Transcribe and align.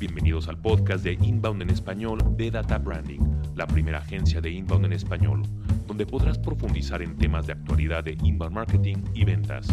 Bienvenidos 0.00 0.48
al 0.48 0.58
podcast 0.58 1.04
de 1.04 1.12
Inbound 1.12 1.60
en 1.60 1.68
español 1.68 2.20
de 2.38 2.50
Data 2.50 2.78
Branding, 2.78 3.20
la 3.54 3.66
primera 3.66 3.98
agencia 3.98 4.40
de 4.40 4.48
Inbound 4.48 4.86
en 4.86 4.94
español, 4.94 5.42
donde 5.86 6.06
podrás 6.06 6.38
profundizar 6.38 7.02
en 7.02 7.18
temas 7.18 7.46
de 7.46 7.52
actualidad 7.52 8.02
de 8.02 8.16
inbound 8.22 8.54
marketing 8.54 8.96
y 9.12 9.26
ventas. 9.26 9.68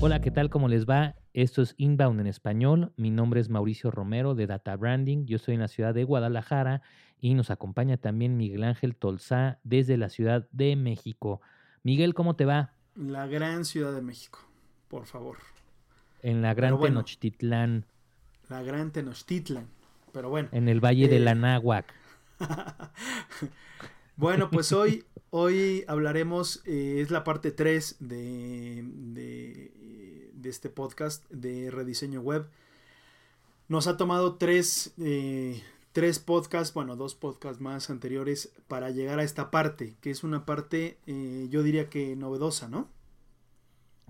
Hola, 0.00 0.20
¿qué 0.20 0.32
tal? 0.32 0.50
¿Cómo 0.50 0.66
les 0.66 0.84
va? 0.84 1.14
Esto 1.32 1.62
es 1.62 1.76
Inbound 1.78 2.18
en 2.18 2.26
español. 2.26 2.92
Mi 2.96 3.12
nombre 3.12 3.38
es 3.38 3.48
Mauricio 3.48 3.92
Romero 3.92 4.34
de 4.34 4.48
Data 4.48 4.74
Branding. 4.74 5.26
Yo 5.26 5.36
estoy 5.36 5.54
en 5.54 5.60
la 5.60 5.68
ciudad 5.68 5.94
de 5.94 6.02
Guadalajara 6.02 6.82
y 7.20 7.34
nos 7.34 7.50
acompaña 7.50 7.98
también 7.98 8.36
Miguel 8.36 8.64
Ángel 8.64 8.96
Tolzá 8.96 9.60
desde 9.62 9.96
la 9.96 10.08
Ciudad 10.08 10.48
de 10.50 10.74
México. 10.74 11.40
Miguel, 11.84 12.14
¿cómo 12.14 12.34
te 12.34 12.46
va? 12.46 12.72
La 12.96 13.28
gran 13.28 13.64
Ciudad 13.64 13.94
de 13.94 14.02
México, 14.02 14.40
por 14.88 15.06
favor. 15.06 15.36
En 16.20 16.42
la 16.42 16.52
gran 16.52 16.80
Tenochtitlán. 16.80 17.86
La 18.48 18.62
gran 18.62 18.92
Tenochtitlan, 18.92 19.66
pero 20.12 20.30
bueno. 20.30 20.48
En 20.52 20.68
el 20.68 20.80
Valle 20.80 21.08
de 21.08 21.18
la 21.18 21.32
eh, 21.32 21.34
Náhuac. 21.34 21.92
bueno, 24.16 24.50
pues 24.50 24.72
hoy, 24.72 25.04
hoy 25.30 25.84
hablaremos, 25.88 26.62
eh, 26.64 27.00
es 27.00 27.10
la 27.10 27.24
parte 27.24 27.50
3 27.50 27.96
de, 28.00 28.84
de, 28.84 29.72
este 30.44 30.68
podcast 30.68 31.28
de 31.28 31.72
rediseño 31.72 32.20
web. 32.20 32.48
Nos 33.66 33.88
ha 33.88 33.96
tomado 33.96 34.36
tres, 34.36 34.94
eh, 35.02 35.60
tres 35.90 36.20
podcasts, 36.20 36.72
bueno, 36.72 36.94
dos 36.94 37.16
podcasts 37.16 37.60
más 37.60 37.90
anteriores 37.90 38.52
para 38.68 38.90
llegar 38.90 39.18
a 39.18 39.24
esta 39.24 39.50
parte, 39.50 39.96
que 40.00 40.10
es 40.10 40.22
una 40.22 40.46
parte, 40.46 40.98
yo 41.50 41.64
diría 41.64 41.90
que 41.90 42.14
novedosa, 42.14 42.68
¿no? 42.68 42.88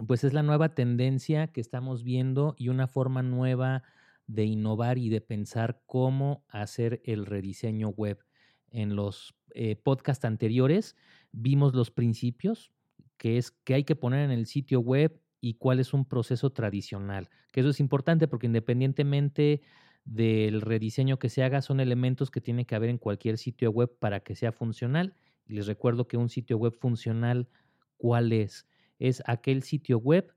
Pues 0.06 0.24
es 0.24 0.34
la 0.34 0.42
nueva 0.42 0.74
tendencia 0.74 1.46
que 1.46 1.62
estamos 1.62 2.04
viendo 2.04 2.54
y 2.58 2.68
una 2.68 2.86
forma 2.86 3.22
nueva 3.22 3.82
de 4.26 4.44
innovar 4.44 4.98
y 4.98 5.08
de 5.08 5.20
pensar 5.20 5.82
cómo 5.86 6.44
hacer 6.48 7.00
el 7.04 7.26
rediseño 7.26 7.88
web. 7.88 8.24
En 8.70 8.96
los 8.96 9.34
eh, 9.54 9.76
podcasts 9.76 10.24
anteriores 10.24 10.96
vimos 11.32 11.74
los 11.74 11.90
principios, 11.90 12.72
que 13.16 13.38
es 13.38 13.50
que 13.50 13.74
hay 13.74 13.84
que 13.84 13.96
poner 13.96 14.20
en 14.24 14.30
el 14.30 14.46
sitio 14.46 14.80
web 14.80 15.20
y 15.40 15.54
cuál 15.54 15.80
es 15.80 15.94
un 15.94 16.04
proceso 16.04 16.50
tradicional. 16.50 17.30
Que 17.52 17.60
eso 17.60 17.70
es 17.70 17.80
importante 17.80 18.28
porque 18.28 18.46
independientemente 18.46 19.62
del 20.04 20.60
rediseño 20.60 21.18
que 21.18 21.28
se 21.28 21.42
haga, 21.42 21.60
son 21.62 21.80
elementos 21.80 22.30
que 22.30 22.40
tiene 22.40 22.64
que 22.64 22.74
haber 22.76 22.90
en 22.90 22.98
cualquier 22.98 23.38
sitio 23.38 23.70
web 23.70 23.96
para 23.98 24.20
que 24.20 24.36
sea 24.36 24.52
funcional. 24.52 25.14
Y 25.46 25.54
les 25.54 25.66
recuerdo 25.66 26.06
que 26.08 26.16
un 26.16 26.28
sitio 26.28 26.58
web 26.58 26.72
funcional, 26.72 27.48
¿cuál 27.96 28.32
es? 28.32 28.68
Es 28.98 29.22
aquel 29.26 29.62
sitio 29.62 29.98
web 29.98 30.32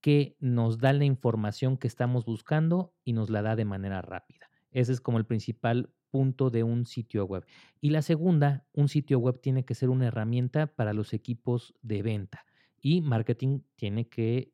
que 0.00 0.36
nos 0.40 0.78
da 0.78 0.92
la 0.92 1.04
información 1.04 1.76
que 1.76 1.86
estamos 1.88 2.24
buscando 2.24 2.94
y 3.04 3.12
nos 3.12 3.30
la 3.30 3.42
da 3.42 3.56
de 3.56 3.64
manera 3.64 4.02
rápida. 4.02 4.50
Ese 4.70 4.92
es 4.92 5.00
como 5.00 5.18
el 5.18 5.26
principal 5.26 5.92
punto 6.10 6.50
de 6.50 6.62
un 6.62 6.86
sitio 6.86 7.24
web. 7.24 7.44
Y 7.80 7.90
la 7.90 8.02
segunda, 8.02 8.66
un 8.72 8.88
sitio 8.88 9.18
web 9.18 9.40
tiene 9.40 9.64
que 9.64 9.74
ser 9.74 9.90
una 9.90 10.06
herramienta 10.06 10.66
para 10.66 10.92
los 10.92 11.12
equipos 11.12 11.74
de 11.82 12.02
venta 12.02 12.46
y 12.80 13.00
marketing 13.00 13.60
tiene 13.76 14.08
que 14.08 14.52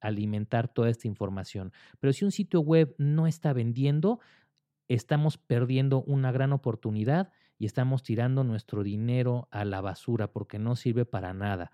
alimentar 0.00 0.68
toda 0.68 0.90
esta 0.90 1.08
información. 1.08 1.72
Pero 2.00 2.12
si 2.12 2.24
un 2.24 2.32
sitio 2.32 2.60
web 2.60 2.94
no 2.98 3.26
está 3.26 3.52
vendiendo, 3.52 4.20
estamos 4.88 5.38
perdiendo 5.38 6.02
una 6.02 6.32
gran 6.32 6.52
oportunidad 6.52 7.30
y 7.58 7.66
estamos 7.66 8.02
tirando 8.02 8.44
nuestro 8.44 8.84
dinero 8.84 9.48
a 9.50 9.64
la 9.64 9.80
basura 9.80 10.32
porque 10.32 10.58
no 10.58 10.76
sirve 10.76 11.04
para 11.04 11.34
nada. 11.34 11.72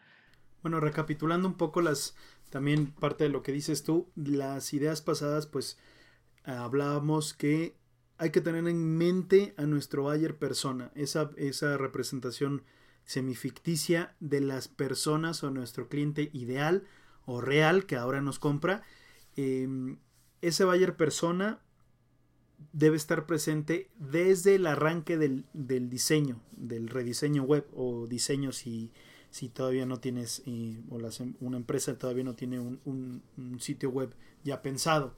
Bueno, 0.64 0.80
recapitulando 0.80 1.46
un 1.46 1.58
poco 1.58 1.82
las, 1.82 2.16
también 2.48 2.86
parte 2.86 3.24
de 3.24 3.28
lo 3.28 3.42
que 3.42 3.52
dices 3.52 3.82
tú, 3.82 4.08
las 4.16 4.72
ideas 4.72 5.02
pasadas, 5.02 5.46
pues 5.46 5.76
hablábamos 6.42 7.34
que 7.34 7.76
hay 8.16 8.30
que 8.30 8.40
tener 8.40 8.66
en 8.66 8.96
mente 8.96 9.52
a 9.58 9.64
nuestro 9.66 10.04
buyer 10.04 10.38
persona, 10.38 10.90
esa, 10.94 11.30
esa 11.36 11.76
representación 11.76 12.62
semificticia 13.04 14.14
de 14.20 14.40
las 14.40 14.68
personas 14.68 15.44
o 15.44 15.50
nuestro 15.50 15.90
cliente 15.90 16.30
ideal 16.32 16.84
o 17.26 17.42
real 17.42 17.84
que 17.84 17.96
ahora 17.96 18.22
nos 18.22 18.38
compra. 18.38 18.84
Em, 19.36 19.98
ese 20.40 20.64
buyer 20.64 20.96
persona 20.96 21.60
debe 22.72 22.96
estar 22.96 23.26
presente 23.26 23.90
desde 23.98 24.54
el 24.54 24.66
arranque 24.66 25.18
del, 25.18 25.44
del 25.52 25.90
diseño, 25.90 26.40
del 26.52 26.88
rediseño 26.88 27.42
web 27.42 27.66
o 27.74 28.06
diseño 28.06 28.50
si 28.50 28.94
si 29.34 29.48
todavía 29.48 29.84
no 29.84 29.98
tienes, 29.98 30.44
o 30.90 30.98
una 31.40 31.56
empresa 31.56 31.98
todavía 31.98 32.22
no 32.22 32.36
tiene 32.36 32.60
un, 32.60 33.20
sitio 33.58 33.90
web 33.90 34.14
ya 34.44 34.62
pensado. 34.62 35.16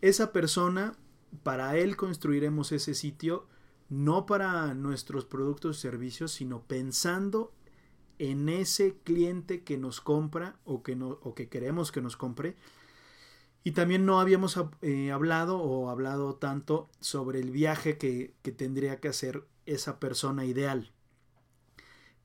Esa 0.00 0.30
persona, 0.30 0.96
para 1.42 1.76
él 1.76 1.96
construiremos 1.96 2.70
ese 2.70 2.94
sitio 2.94 3.48
no 3.88 4.26
para 4.26 4.74
nuestros 4.74 5.24
productos 5.24 5.78
y 5.78 5.80
servicios, 5.80 6.30
sino 6.30 6.62
pensando 6.62 7.52
en 8.20 8.48
ese 8.48 8.96
cliente 9.02 9.64
que 9.64 9.76
nos 9.76 10.00
compra 10.00 10.60
o 10.64 10.84
que, 10.84 10.94
no, 10.94 11.18
o 11.22 11.34
que 11.34 11.48
queremos 11.48 11.90
que 11.90 12.00
nos 12.00 12.16
compre. 12.16 12.54
Y 13.64 13.72
también 13.72 14.06
no 14.06 14.20
habíamos 14.20 14.56
eh, 14.82 15.10
hablado 15.10 15.58
o 15.58 15.90
hablado 15.90 16.36
tanto 16.36 16.90
sobre 17.00 17.40
el 17.40 17.50
viaje 17.50 17.98
que, 17.98 18.34
que 18.42 18.52
tendría 18.52 19.00
que 19.00 19.08
hacer 19.08 19.48
esa 19.66 19.98
persona 19.98 20.44
ideal 20.44 20.92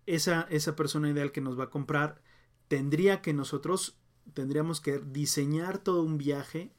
esa, 0.06 0.48
esa 0.50 0.76
persona 0.76 1.10
ideal 1.10 1.32
que 1.32 1.42
nos 1.42 1.60
va 1.60 1.66
a 1.66 1.70
comprar 1.70 2.22
tendría 2.68 3.22
que 3.22 3.34
nosotros 3.34 3.98
tendríamos 4.34 4.82
que 4.82 5.00
diseñar 5.00 5.78
todo 5.78 6.04
un 6.04 6.18
viaje 6.18 6.72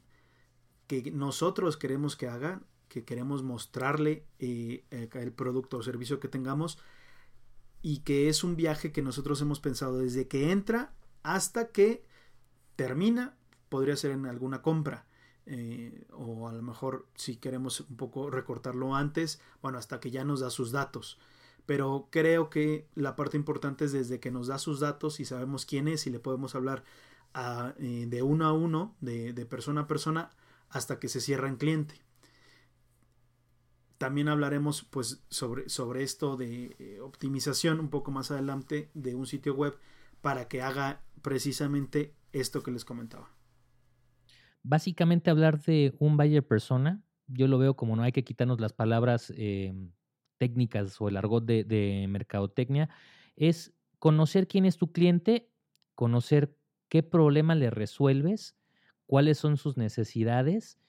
que 0.87 1.11
nosotros 1.11 1.77
queremos 1.77 2.15
que 2.15 2.27
haga, 2.27 2.61
que 2.89 3.03
queremos 3.03 3.43
mostrarle 3.43 4.25
eh, 4.39 4.83
eh, 4.91 5.09
el 5.13 5.31
producto 5.31 5.77
o 5.77 5.83
servicio 5.83 6.19
que 6.19 6.27
tengamos 6.27 6.79
y 7.81 7.99
que 7.99 8.29
es 8.29 8.43
un 8.43 8.55
viaje 8.55 8.91
que 8.91 9.01
nosotros 9.01 9.41
hemos 9.41 9.59
pensado 9.59 9.99
desde 9.99 10.27
que 10.27 10.51
entra 10.51 10.93
hasta 11.23 11.69
que 11.69 12.03
termina, 12.75 13.35
podría 13.69 13.95
ser 13.95 14.11
en 14.11 14.25
alguna 14.25 14.61
compra. 14.61 15.05
Eh, 15.47 16.07
o 16.11 16.47
a 16.47 16.53
lo 16.53 16.63
mejor 16.63 17.07
si 17.13 17.35
queremos 17.35 17.81
un 17.81 17.97
poco 17.97 18.31
recortarlo 18.31 18.95
antes, 18.95 19.39
bueno, 19.61 19.77
hasta 19.77 19.99
que 19.99 20.09
ya 20.09 20.23
nos 20.23 20.39
da 20.39 20.49
sus 20.49 20.71
datos 20.71 21.19
pero 21.65 22.07
creo 22.11 22.49
que 22.49 22.87
la 22.95 23.15
parte 23.15 23.37
importante 23.37 23.85
es 23.85 23.91
desde 23.91 24.19
que 24.19 24.31
nos 24.31 24.47
da 24.47 24.57
sus 24.57 24.79
datos 24.79 25.19
y 25.19 25.25
sabemos 25.25 25.65
quién 25.65 25.87
es 25.87 26.05
y 26.07 26.09
le 26.09 26.19
podemos 26.19 26.55
hablar 26.55 26.83
eh, 27.79 28.05
de 28.07 28.21
uno 28.21 28.45
a 28.45 28.53
uno, 28.53 28.95
de, 29.01 29.33
persona 29.45 29.81
a 29.81 29.87
persona, 29.87 30.29
hasta 30.69 30.99
que 30.99 31.09
se 31.09 31.21
cierra 31.21 31.47
en 31.47 31.57
cliente. 31.57 31.95
También 33.97 34.27
hablaremos 34.27 34.83
pues, 34.83 35.23
sobre, 35.29 35.69
sobre 35.69 36.03
esto 36.03 36.37
de 36.37 36.75
eh, 36.79 36.99
optimización 37.01 37.79
un 37.79 37.89
poco 37.89 38.11
más 38.11 38.31
adelante 38.31 38.89
de 38.93 39.15
un 39.15 39.25
sitio 39.25 39.55
web 39.55 39.77
para 40.21 40.47
que 40.47 40.61
haga 40.61 41.01
precisamente 41.21 42.13
esto 42.31 42.61
que 42.61 42.71
les 42.71 42.85
comentaba. 42.85 43.29
Básicamente 44.63 45.29
hablar 45.29 45.61
de 45.61 45.95
un 45.99 46.17
buyer 46.17 46.45
persona, 46.45 47.03
yo 47.27 47.47
lo 47.47 47.57
veo 47.57 47.75
como 47.75 47.95
no 47.95 48.03
hay 48.03 48.11
que 48.11 48.23
quitarnos 48.23 48.59
las 48.59 48.73
palabras 48.73 49.33
eh, 49.35 49.73
técnicas 50.37 50.99
o 51.01 51.09
el 51.09 51.17
argot 51.17 51.45
de, 51.45 52.05
mercadotecnia, 52.09 52.89
es 53.35 53.73
conocer 53.99 54.47
quién 54.47 54.65
es 54.65 54.77
tu 54.77 54.91
cliente, 54.91 55.49
conocer 55.95 56.57
qué 56.89 57.03
problema 57.03 57.55
le 57.55 57.69
resuelves, 57.69 58.55
cuáles 59.05 59.37
son 59.37 59.57
sus 59.57 59.77
necesidades 59.77 60.79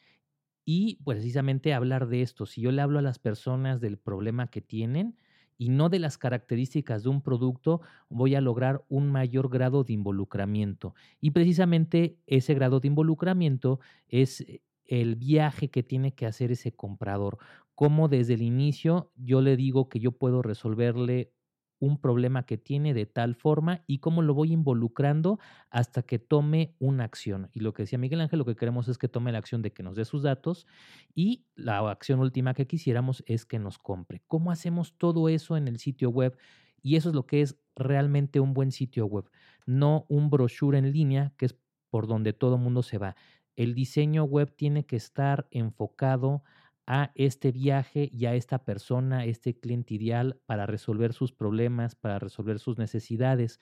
y 0.64 0.96
precisamente 1.04 1.74
hablar 1.74 2.08
de 2.08 2.22
esto. 2.22 2.46
Si 2.46 2.60
yo 2.60 2.72
le 2.72 2.82
hablo 2.82 2.98
a 2.98 3.02
las 3.02 3.18
personas 3.18 3.80
del 3.80 3.98
problema 3.98 4.48
que 4.48 4.60
tienen 4.60 5.16
y 5.58 5.70
no 5.70 5.88
de 5.88 5.98
las 5.98 6.18
características 6.18 7.02
de 7.02 7.08
un 7.08 7.22
producto, 7.22 7.80
voy 8.08 8.34
a 8.34 8.40
lograr 8.40 8.84
un 8.88 9.10
mayor 9.10 9.48
grado 9.48 9.84
de 9.84 9.94
involucramiento. 9.94 10.94
Y 11.20 11.30
precisamente 11.30 12.18
ese 12.26 12.54
grado 12.54 12.80
de 12.80 12.88
involucramiento 12.88 13.80
es 14.08 14.44
el 14.88 15.16
viaje 15.16 15.70
que 15.70 15.82
tiene 15.82 16.14
que 16.14 16.26
hacer 16.26 16.52
ese 16.52 16.72
comprador. 16.74 17.38
Cómo 17.74 18.08
desde 18.08 18.34
el 18.34 18.42
inicio 18.42 19.12
yo 19.16 19.40
le 19.40 19.56
digo 19.56 19.88
que 19.88 20.00
yo 20.00 20.12
puedo 20.12 20.42
resolverle 20.42 21.32
un 21.78 22.00
problema 22.00 22.44
que 22.44 22.56
tiene 22.56 22.94
de 22.94 23.06
tal 23.06 23.34
forma 23.34 23.82
y 23.86 23.98
cómo 23.98 24.22
lo 24.22 24.34
voy 24.34 24.52
involucrando 24.52 25.38
hasta 25.70 26.02
que 26.02 26.18
tome 26.18 26.74
una 26.78 27.04
acción. 27.04 27.50
Y 27.52 27.60
lo 27.60 27.74
que 27.74 27.82
decía 27.82 27.98
Miguel 27.98 28.20
Ángel, 28.20 28.38
lo 28.38 28.44
que 28.44 28.56
queremos 28.56 28.88
es 28.88 28.98
que 28.98 29.08
tome 29.08 29.32
la 29.32 29.38
acción 29.38 29.62
de 29.62 29.72
que 29.72 29.82
nos 29.82 29.96
dé 29.96 30.04
sus 30.04 30.22
datos 30.22 30.66
y 31.14 31.44
la 31.54 31.78
acción 31.90 32.20
última 32.20 32.54
que 32.54 32.66
quisiéramos 32.66 33.22
es 33.26 33.44
que 33.44 33.58
nos 33.58 33.78
compre. 33.78 34.22
¿Cómo 34.26 34.50
hacemos 34.50 34.96
todo 34.96 35.28
eso 35.28 35.56
en 35.56 35.68
el 35.68 35.78
sitio 35.78 36.10
web? 36.10 36.36
Y 36.82 36.96
eso 36.96 37.10
es 37.10 37.14
lo 37.14 37.26
que 37.26 37.42
es 37.42 37.58
realmente 37.74 38.40
un 38.40 38.54
buen 38.54 38.72
sitio 38.72 39.06
web, 39.06 39.28
no 39.66 40.06
un 40.08 40.30
brochure 40.30 40.78
en 40.78 40.92
línea 40.92 41.34
que 41.36 41.46
es 41.46 41.56
por 41.90 42.06
donde 42.06 42.32
todo 42.32 42.58
mundo 42.58 42.82
se 42.82 42.98
va. 42.98 43.16
El 43.56 43.74
diseño 43.74 44.24
web 44.24 44.54
tiene 44.56 44.86
que 44.86 44.96
estar 44.96 45.46
enfocado 45.50 46.42
a 46.86 47.10
este 47.16 47.50
viaje 47.52 48.08
y 48.12 48.26
a 48.26 48.34
esta 48.34 48.64
persona, 48.64 49.24
este 49.24 49.58
cliente 49.58 49.94
ideal 49.94 50.40
para 50.46 50.66
resolver 50.66 51.12
sus 51.12 51.32
problemas, 51.32 51.96
para 51.96 52.18
resolver 52.18 52.58
sus 52.60 52.78
necesidades. 52.78 53.58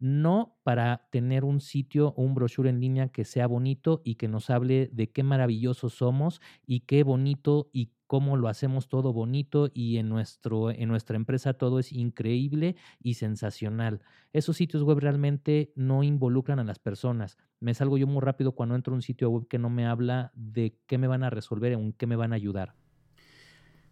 no 0.00 0.58
para 0.62 1.08
tener 1.10 1.44
un 1.44 1.60
sitio 1.60 2.08
o 2.16 2.22
un 2.22 2.34
brochure 2.34 2.70
en 2.70 2.80
línea 2.80 3.08
que 3.08 3.24
sea 3.24 3.46
bonito 3.48 4.00
y 4.04 4.14
que 4.16 4.28
nos 4.28 4.50
hable 4.50 4.88
de 4.92 5.10
qué 5.10 5.22
maravillosos 5.22 5.94
somos 5.94 6.40
y 6.66 6.80
qué 6.80 7.02
bonito 7.02 7.68
y 7.72 7.92
cómo 8.08 8.38
lo 8.38 8.48
hacemos 8.48 8.88
todo 8.88 9.12
bonito 9.12 9.70
y 9.72 9.98
en, 9.98 10.08
nuestro, 10.08 10.70
en 10.70 10.88
nuestra 10.88 11.14
empresa 11.14 11.54
todo 11.54 11.78
es 11.78 11.92
increíble 11.92 12.74
y 13.00 13.14
sensacional. 13.14 14.00
Esos 14.32 14.56
sitios 14.56 14.82
web 14.82 14.98
realmente 14.98 15.72
no 15.76 16.02
involucran 16.02 16.58
a 16.58 16.64
las 16.64 16.78
personas. 16.78 17.36
Me 17.60 17.74
salgo 17.74 17.98
yo 17.98 18.06
muy 18.06 18.22
rápido 18.22 18.52
cuando 18.52 18.74
entro 18.74 18.94
a 18.94 18.96
un 18.96 19.02
sitio 19.02 19.28
web 19.28 19.46
que 19.46 19.58
no 19.58 19.68
me 19.68 19.86
habla 19.86 20.32
de 20.34 20.74
qué 20.86 20.96
me 20.96 21.06
van 21.06 21.22
a 21.22 21.30
resolver 21.30 21.76
o 21.76 21.80
en 21.80 21.92
qué 21.92 22.06
me 22.06 22.16
van 22.16 22.32
a 22.32 22.36
ayudar. 22.36 22.74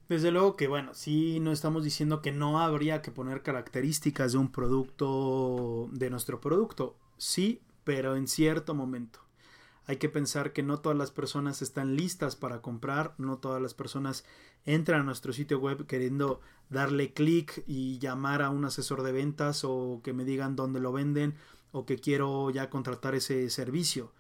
Desde 0.08 0.30
luego 0.30 0.56
que, 0.56 0.66
bueno, 0.66 0.94
sí 0.94 1.38
no 1.40 1.52
estamos 1.52 1.84
diciendo 1.84 2.22
que 2.22 2.32
no 2.32 2.60
habría 2.60 3.02
que 3.02 3.10
poner 3.10 3.42
características 3.42 4.32
de 4.32 4.38
un 4.38 4.50
producto, 4.50 5.88
de 5.92 6.08
nuestro 6.08 6.40
producto. 6.40 6.96
Sí, 7.18 7.60
pero 7.84 8.16
en 8.16 8.28
cierto 8.28 8.74
momento. 8.74 9.25
Hay 9.86 9.98
que 9.98 10.08
pensar 10.08 10.52
que 10.52 10.64
no 10.64 10.80
todas 10.80 10.98
las 10.98 11.12
personas 11.12 11.62
están 11.62 11.94
listas 11.94 12.34
para 12.34 12.60
comprar, 12.60 13.14
no 13.18 13.38
todas 13.38 13.62
las 13.62 13.72
personas 13.72 14.24
entran 14.64 15.02
a 15.02 15.04
nuestro 15.04 15.32
sitio 15.32 15.60
web 15.60 15.86
queriendo 15.86 16.40
darle 16.68 17.12
clic 17.12 17.62
y 17.68 17.98
llamar 18.00 18.42
a 18.42 18.50
un 18.50 18.64
asesor 18.64 19.02
de 19.02 19.12
ventas 19.12 19.62
o 19.62 20.00
que 20.02 20.12
me 20.12 20.24
digan 20.24 20.56
dónde 20.56 20.80
lo 20.80 20.92
venden 20.92 21.36
o 21.70 21.86
que 21.86 21.98
quiero 21.98 22.50
ya 22.50 22.68
contratar 22.68 23.14
ese 23.14 23.48
servicio. 23.48 24.12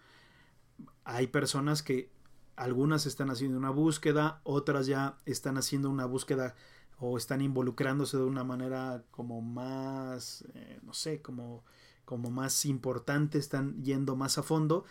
Hay 1.02 1.26
personas 1.26 1.82
que 1.82 2.10
algunas 2.54 3.06
están 3.06 3.30
haciendo 3.30 3.58
una 3.58 3.70
búsqueda, 3.70 4.40
otras 4.44 4.86
ya 4.86 5.18
están 5.26 5.58
haciendo 5.58 5.90
una 5.90 6.06
búsqueda 6.06 6.54
o 7.00 7.16
están 7.16 7.40
involucrándose 7.40 8.16
de 8.16 8.22
una 8.22 8.44
manera 8.44 9.02
como 9.10 9.42
más, 9.42 10.44
eh, 10.54 10.78
no 10.84 10.94
sé, 10.94 11.20
como, 11.22 11.64
como 12.04 12.30
más 12.30 12.64
importante, 12.66 13.38
están 13.38 13.82
yendo 13.82 14.14
más 14.14 14.38
a 14.38 14.44
fondo 14.44 14.84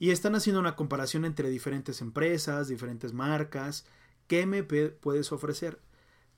y 0.00 0.10
están 0.10 0.34
haciendo 0.34 0.58
una 0.58 0.74
comparación 0.74 1.24
entre 1.24 1.48
diferentes 1.48 2.00
empresas, 2.00 2.66
diferentes 2.66 3.12
marcas, 3.12 3.86
¿qué 4.26 4.46
me 4.46 4.64
puedes 4.64 5.30
ofrecer? 5.30 5.78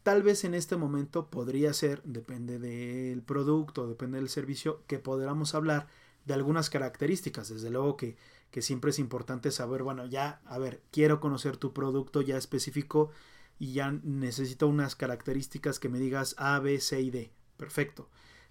Tal 0.02 0.22
vez 0.22 0.44
en 0.44 0.52
este 0.52 0.76
momento 0.76 1.30
podría 1.30 1.72
ser, 1.72 2.02
depende 2.02 2.58
del 2.58 3.22
producto, 3.22 3.88
depende 3.88 4.18
del 4.18 4.28
servicio, 4.28 4.82
que 4.86 4.98
podamos 4.98 5.54
hablar 5.54 5.86
de 6.26 6.34
algunas 6.34 6.68
características. 6.68 7.48
Desde 7.48 7.70
luego 7.70 7.96
que 7.96 8.16
que 8.52 8.62
siempre 8.62 8.90
es 8.90 8.98
importante 8.98 9.50
saber, 9.50 9.82
bueno, 9.82 10.06
ya, 10.06 10.42
a 10.44 10.58
ver, 10.58 10.82
quiero 10.92 11.20
conocer 11.20 11.56
tu 11.56 11.72
producto 11.72 12.20
ya 12.20 12.36
específico 12.36 13.10
y 13.58 13.72
ya 13.72 13.90
necesito 13.90 14.68
unas 14.68 14.94
características 14.94 15.80
que 15.80 15.88
me 15.88 15.98
digas 15.98 16.34
A, 16.36 16.60
B, 16.60 16.78
C 16.78 17.00
y 17.00 17.10
D. 17.10 17.32
Perfecto. 17.56 18.10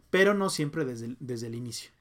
Pero 0.09 0.33
no 0.33 0.49
siempre 0.49 0.85
desde 0.85 1.15
desde 1.19 1.47
el 1.47 1.55
inicio. 1.55 1.91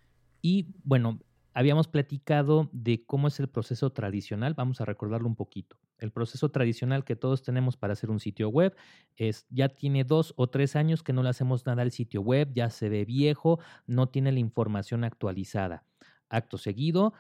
Y 0.41 0.69
bueno, 0.83 1.21
habíamos 1.53 1.89
platicado 1.89 2.69
de 2.73 3.05
cómo 3.05 3.29
es 3.29 3.41
el 3.41 3.49
proceso 3.49 3.91
tradicional. 3.91 4.55
Vamos 4.55 4.81
a 4.81 4.85
recordarlo 4.85 5.29
un 5.29 5.37
poquito. 5.37 5.79
El 5.99 6.13
proceso 6.13 6.51
tradicional 6.51 7.05
que 7.05 7.17
todos 7.17 7.43
tenemos 7.43 7.77
para 7.77 7.93
hacer 7.93 8.11
un 8.11 8.21
sitio 8.21 8.49
web 8.49 8.75
es 9.17 9.47
ya 9.51 9.69
tiene 9.69 10.05
dos 10.05 10.33
o 10.37 10.49
tres 10.49 10.77
años 10.77 11.03
que 11.03 11.13
no 11.13 11.23
le 11.23 11.29
hacemos 11.29 11.67
nada 11.67 11.83
al 11.83 11.91
sitio 11.91 12.23
web, 12.23 12.53
ya 12.55 12.71
se 12.71 12.89
ve 12.89 13.05
viejo, 13.05 13.59
no 13.87 14.09
tiene 14.09 14.33
la 14.33 14.39
información 14.39 15.05
actualizada. 15.05 15.85
Acto 16.29 16.59
seguido, 16.59 17.13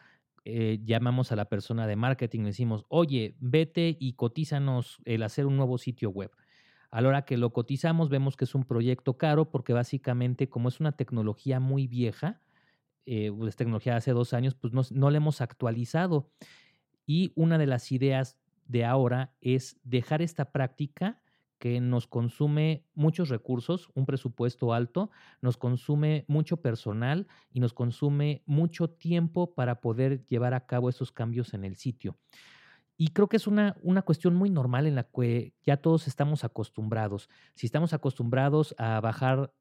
eh, 0.44 0.80
llamamos 0.84 1.32
a 1.32 1.36
la 1.36 1.46
persona 1.46 1.86
de 1.86 1.96
marketing, 1.96 2.40
le 2.40 2.46
decimos, 2.46 2.86
oye, 2.88 3.36
vete 3.40 3.96
y 4.00 4.14
cotízanos 4.14 4.98
el 5.04 5.22
hacer 5.22 5.46
un 5.46 5.56
nuevo 5.56 5.76
sitio 5.76 6.10
web. 6.10 6.30
A 6.90 7.00
la 7.00 7.08
hora 7.08 7.22
que 7.22 7.36
lo 7.36 7.52
cotizamos, 7.52 8.08
vemos 8.08 8.36
que 8.36 8.44
es 8.44 8.54
un 8.54 8.64
proyecto 8.64 9.16
caro 9.16 9.50
porque 9.50 9.72
básicamente 9.72 10.48
como 10.48 10.68
es 10.68 10.80
una 10.80 10.92
tecnología 10.92 11.60
muy 11.60 11.86
vieja, 11.86 12.40
eh, 13.06 13.30
es 13.46 13.56
tecnología 13.56 13.92
de 13.92 13.98
hace 13.98 14.12
dos 14.12 14.32
años, 14.32 14.54
pues 14.54 14.72
no, 14.72 14.82
no 14.90 15.10
la 15.10 15.16
hemos 15.16 15.40
actualizado. 15.40 16.30
Y 17.06 17.32
una 17.34 17.58
de 17.58 17.66
las 17.66 17.90
ideas 17.92 18.38
de 18.66 18.84
ahora 18.84 19.34
es 19.40 19.78
dejar 19.82 20.22
esta 20.22 20.52
práctica 20.52 21.20
que 21.60 21.78
nos 21.78 22.06
consume 22.06 22.86
muchos 22.94 23.28
recursos, 23.28 23.90
un 23.94 24.06
presupuesto 24.06 24.72
alto, 24.72 25.10
nos 25.42 25.58
consume 25.58 26.24
mucho 26.26 26.56
personal 26.56 27.28
y 27.52 27.60
nos 27.60 27.74
consume 27.74 28.42
mucho 28.46 28.88
tiempo 28.88 29.54
para 29.54 29.82
poder 29.82 30.24
llevar 30.26 30.54
a 30.54 30.64
cabo 30.66 30.88
esos 30.88 31.12
cambios 31.12 31.52
en 31.52 31.64
el 31.64 31.76
sitio. 31.76 32.16
Y 32.96 33.08
creo 33.08 33.28
que 33.28 33.36
es 33.36 33.46
una, 33.46 33.76
una 33.82 34.02
cuestión 34.02 34.34
muy 34.34 34.48
normal 34.50 34.86
en 34.86 34.94
la 34.94 35.04
que 35.04 35.52
ya 35.62 35.76
todos 35.76 36.08
estamos 36.08 36.44
acostumbrados. 36.44 37.28
Si 37.54 37.66
estamos 37.66 37.92
acostumbrados 37.92 38.74
a 38.78 39.00
bajar 39.00 39.52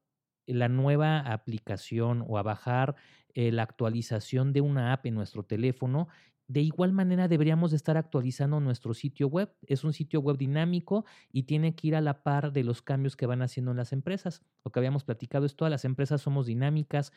la 0.46 0.68
nueva 0.68 1.20
aplicación 1.20 2.24
o 2.26 2.38
a 2.38 2.42
bajar 2.42 2.96
eh, 3.34 3.52
la 3.52 3.62
actualización 3.62 4.52
de 4.52 4.60
una 4.60 4.92
app 4.92 5.06
en 5.06 5.14
nuestro 5.14 5.44
teléfono, 5.44 6.08
de 6.50 6.62
igual 6.62 6.92
manera 6.92 7.28
deberíamos 7.28 7.72
estar 7.72 7.96
actualizando 7.96 8.58
nuestro 8.58 8.92
sitio 8.92 9.28
web. 9.28 9.54
Es 9.68 9.84
un 9.84 9.92
sitio 9.92 10.18
web 10.20 10.36
dinámico 10.36 11.04
y 11.30 11.44
tiene 11.44 11.76
que 11.76 11.86
ir 11.86 11.94
a 11.94 12.00
la 12.00 12.24
par 12.24 12.52
de 12.52 12.64
los 12.64 12.82
cambios 12.82 13.14
que 13.14 13.26
van 13.26 13.40
haciendo 13.40 13.70
en 13.70 13.76
las 13.76 13.92
empresas. 13.92 14.42
Lo 14.64 14.72
que 14.72 14.80
habíamos 14.80 15.04
platicado 15.04 15.46
es 15.46 15.54
todas 15.54 15.70
las 15.70 15.84
empresas 15.84 16.22
somos 16.22 16.46
dinámicas, 16.46 17.12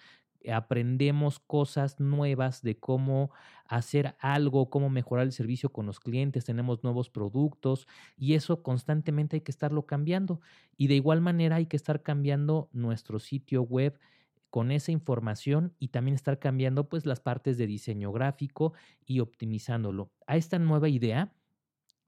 aprendemos 0.52 1.40
cosas 1.40 2.00
nuevas 2.00 2.62
de 2.62 2.80
cómo 2.80 3.32
hacer 3.66 4.16
algo, 4.20 4.70
cómo 4.70 4.92
mejorar 4.92 5.26
el 5.26 5.32
servicio 5.32 5.72
con 5.72 5.88
los 5.88 6.00
clientes, 6.00 6.46
tenemos 6.46 6.84
nuevos 6.84 7.10
productos 7.10 7.88
y 8.16 8.36
eso 8.36 8.62
constantemente 8.62 9.38
hay 9.38 9.42
que 9.42 9.52
estarlo 9.52 9.88
cambiando. 9.88 10.42
Y 10.78 10.86
de 10.86 10.96
igual 10.96 11.22
manera 11.22 11.56
hay 11.56 11.66
que 11.66 11.78
estar 11.78 12.04
cambiando 12.04 12.70
nuestro 12.72 13.18
sitio 13.18 13.64
web 13.64 13.98
con 14.54 14.70
esa 14.70 14.92
información 14.92 15.74
y 15.80 15.88
también 15.88 16.14
estar 16.14 16.38
cambiando 16.38 16.88
pues 16.88 17.08
las 17.08 17.20
partes 17.20 17.58
de 17.58 17.66
diseño 17.66 18.12
gráfico 18.12 18.74
y 19.04 19.20
optimizándolo. 19.20 20.12
A 20.28 20.38
esta 20.38 20.60
nueva 20.60 20.90
idea 20.90 21.34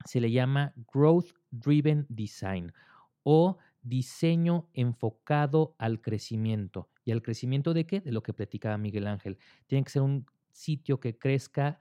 se 0.04 0.20
le 0.20 0.30
llama 0.30 0.72
Growth 0.94 1.32
Driven 1.50 2.06
Design 2.08 2.72
o 3.24 3.58
diseño 3.82 4.70
enfocado 4.74 5.74
al 5.80 6.00
crecimiento. 6.00 6.88
¿Y 7.04 7.10
al 7.10 7.20
crecimiento 7.20 7.74
de 7.74 7.84
qué? 7.84 8.00
De 8.00 8.12
lo 8.12 8.22
que 8.22 8.32
platicaba 8.32 8.78
Miguel 8.78 9.08
Ángel. 9.08 9.38
Tiene 9.66 9.82
que 9.82 9.90
ser 9.90 10.02
un 10.02 10.26
sitio 10.52 11.00
que 11.00 11.18
crezca 11.18 11.80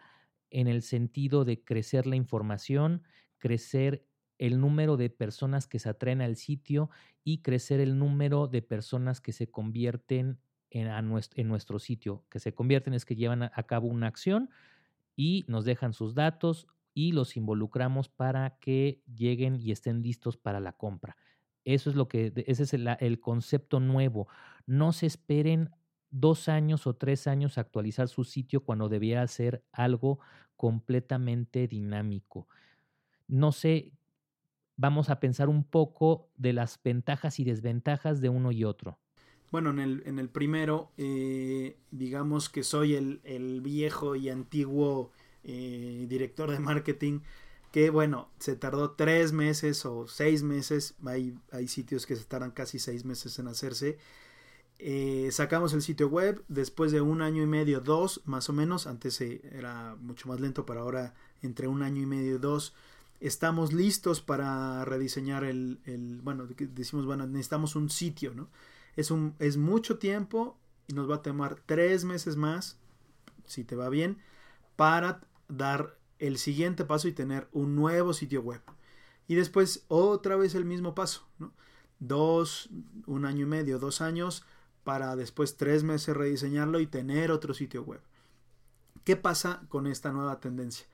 en 0.50 0.68
el 0.68 0.82
sentido 0.82 1.46
de 1.46 1.64
crecer 1.64 2.08
la 2.08 2.16
información, 2.16 3.04
crecer 3.38 4.08
el 4.40 4.60
número 4.60 4.98
de 4.98 5.12
personas 5.12 5.68
que 5.68 5.78
se 5.78 5.90
atraen 5.90 6.24
al 6.24 6.38
sitio 6.38 6.90
y 7.24 7.44
crecer 7.44 7.80
el 7.82 8.00
número 8.00 8.48
de 8.48 8.64
personas 8.64 9.22
que 9.22 9.32
se 9.32 9.52
convierten 9.52 10.40
en, 10.76 11.48
nuestro, 11.48 11.80
sitio. 11.80 12.26
Que 12.30 12.40
se 12.40 12.54
convierten 12.54 12.94
es 12.94 13.06
que 13.06 13.16
llevan 13.16 13.44
a, 13.44 13.64
cabo 13.64 13.88
una 13.88 14.08
acción 14.08 14.50
y 15.16 15.46
nos 15.48 15.64
dejan 15.64 15.94
sus 15.94 16.16
datos 16.16 16.68
y 16.94 17.14
los 17.14 17.38
involucramos 17.38 18.10
para 18.10 18.58
que 18.60 19.02
lleguen 19.16 19.56
y 19.56 19.72
estén 19.72 20.02
listos 20.02 20.38
para 20.38 20.60
la 20.60 20.74
compra. 20.74 21.16
Eso 21.64 21.90
es 21.90 21.96
lo 21.96 22.08
que, 22.08 22.34
ese 22.48 22.64
es 22.64 22.74
el, 22.74 22.88
el 23.00 23.20
concepto 23.20 23.80
nuevo. 23.80 24.28
No 24.66 24.92
se 24.92 25.06
esperen 25.06 25.72
dos 26.12 26.50
años 26.50 26.88
o 26.88 26.96
tres 26.96 27.28
años 27.28 27.58
actualizar 27.58 28.08
su 28.08 28.24
sitio 28.24 28.64
cuando 28.64 28.90
debiera 28.90 29.26
ser 29.28 29.64
algo 29.72 30.20
completamente 30.58 31.68
dinámico. 31.68 32.48
No 33.28 33.52
sé, 33.52 33.94
vamos 34.76 35.10
a 35.10 35.20
pensar 35.20 35.50
un 35.50 35.64
poco 35.64 36.30
de 36.36 36.54
las 36.54 36.80
ventajas 36.84 37.40
y 37.40 37.46
desventajas 37.46 38.22
de 38.22 38.30
uno 38.30 38.52
y 38.52 38.66
otro. 38.66 39.00
Bueno, 39.56 39.70
en 39.70 39.80
el, 39.80 40.04
en 40.06 40.20
el 40.20 40.28
primero, 40.28 40.92
eh, 40.98 41.78
digamos 41.90 42.50
que 42.50 42.62
soy 42.62 42.94
el, 42.94 43.62
viejo 43.62 44.18
y 44.18 44.28
antiguo 44.28 45.14
eh, 45.46 46.08
director 46.10 46.52
de 46.52 46.60
marketing 46.60 47.22
que 47.72 47.90
bueno, 47.90 48.28
se 48.38 48.58
tardó 48.58 48.92
tres 48.92 49.32
meses 49.32 49.86
o 49.86 50.10
seis 50.10 50.44
meses, 50.44 50.96
hay, 51.06 51.38
hay 51.54 51.70
sitios 51.70 52.06
que 52.06 52.18
se 52.18 52.26
tardan 52.26 52.52
casi 52.52 52.80
seis 52.80 53.06
meses 53.06 53.40
en 53.40 53.48
hacerse. 53.48 53.98
Eh, 54.78 55.30
sacamos 55.32 55.72
el 55.72 55.82
sitio 55.82 56.10
web 56.10 56.44
después 56.50 56.92
de 56.92 57.00
un 57.00 57.22
año 57.22 57.42
y 57.42 57.48
medio, 57.48 57.80
dos 57.80 58.24
más 58.26 58.50
o 58.50 58.54
menos, 58.54 58.88
antes 58.88 59.22
era 59.22 59.96
mucho 60.02 60.28
más 60.28 60.42
lento, 60.42 60.66
pero 60.66 60.82
ahora 60.82 61.14
entre 61.42 61.70
un 61.70 61.82
año 61.82 62.02
y 62.02 62.06
medio 62.06 62.36
y 62.36 62.40
dos, 62.40 62.74
estamos 63.22 63.72
listos 63.72 64.20
para 64.20 64.84
rediseñar 64.84 65.46
el, 65.46 65.80
el 65.86 66.20
bueno, 66.22 66.46
decimos, 66.58 67.06
bueno, 67.06 67.26
necesitamos 67.26 67.78
un 67.78 67.90
sitio, 67.90 68.34
¿no? 68.36 68.50
Es, 68.96 69.12
un, 69.12 69.36
es 69.40 69.58
mucho 69.58 69.98
tiempo 69.98 70.58
y 70.88 70.94
nos 70.94 71.10
va 71.10 71.16
a 71.16 71.22
tomar 71.22 71.56
tres 71.66 72.06
meses 72.06 72.38
más, 72.38 72.78
si 73.46 73.64
te 73.64 73.76
va 73.76 73.90
bien, 73.90 74.20
para 74.76 75.22
dar 75.48 75.98
el 76.20 76.38
siguiente 76.38 76.86
paso 76.86 77.08
y 77.08 77.14
tener 77.14 77.48
un 77.52 77.76
nuevo 77.76 78.14
sitio 78.14 78.42
web. 78.42 78.62
Y 79.28 79.36
después 79.36 79.86
otra 79.88 80.36
vez 80.36 80.56
el 80.56 80.66
mismo 80.66 80.96
paso, 80.96 81.28
Dos, 82.00 82.70
un 83.06 83.26
año 83.26 83.44
y 83.44 83.50
medio, 83.50 83.80
dos 83.80 84.02
años, 84.02 84.46
para 84.84 85.16
después 85.16 85.56
tres 85.56 85.84
meses 85.84 86.16
rediseñarlo 86.16 86.80
y 86.80 86.88
tener 86.88 87.32
otro 87.32 87.54
sitio 87.54 87.84
web. 87.84 88.02
¿Qué 89.06 89.16
pasa 89.16 89.64
con 89.70 89.88
esta 89.88 90.12
nueva 90.12 90.40
tendencia? 90.40 90.86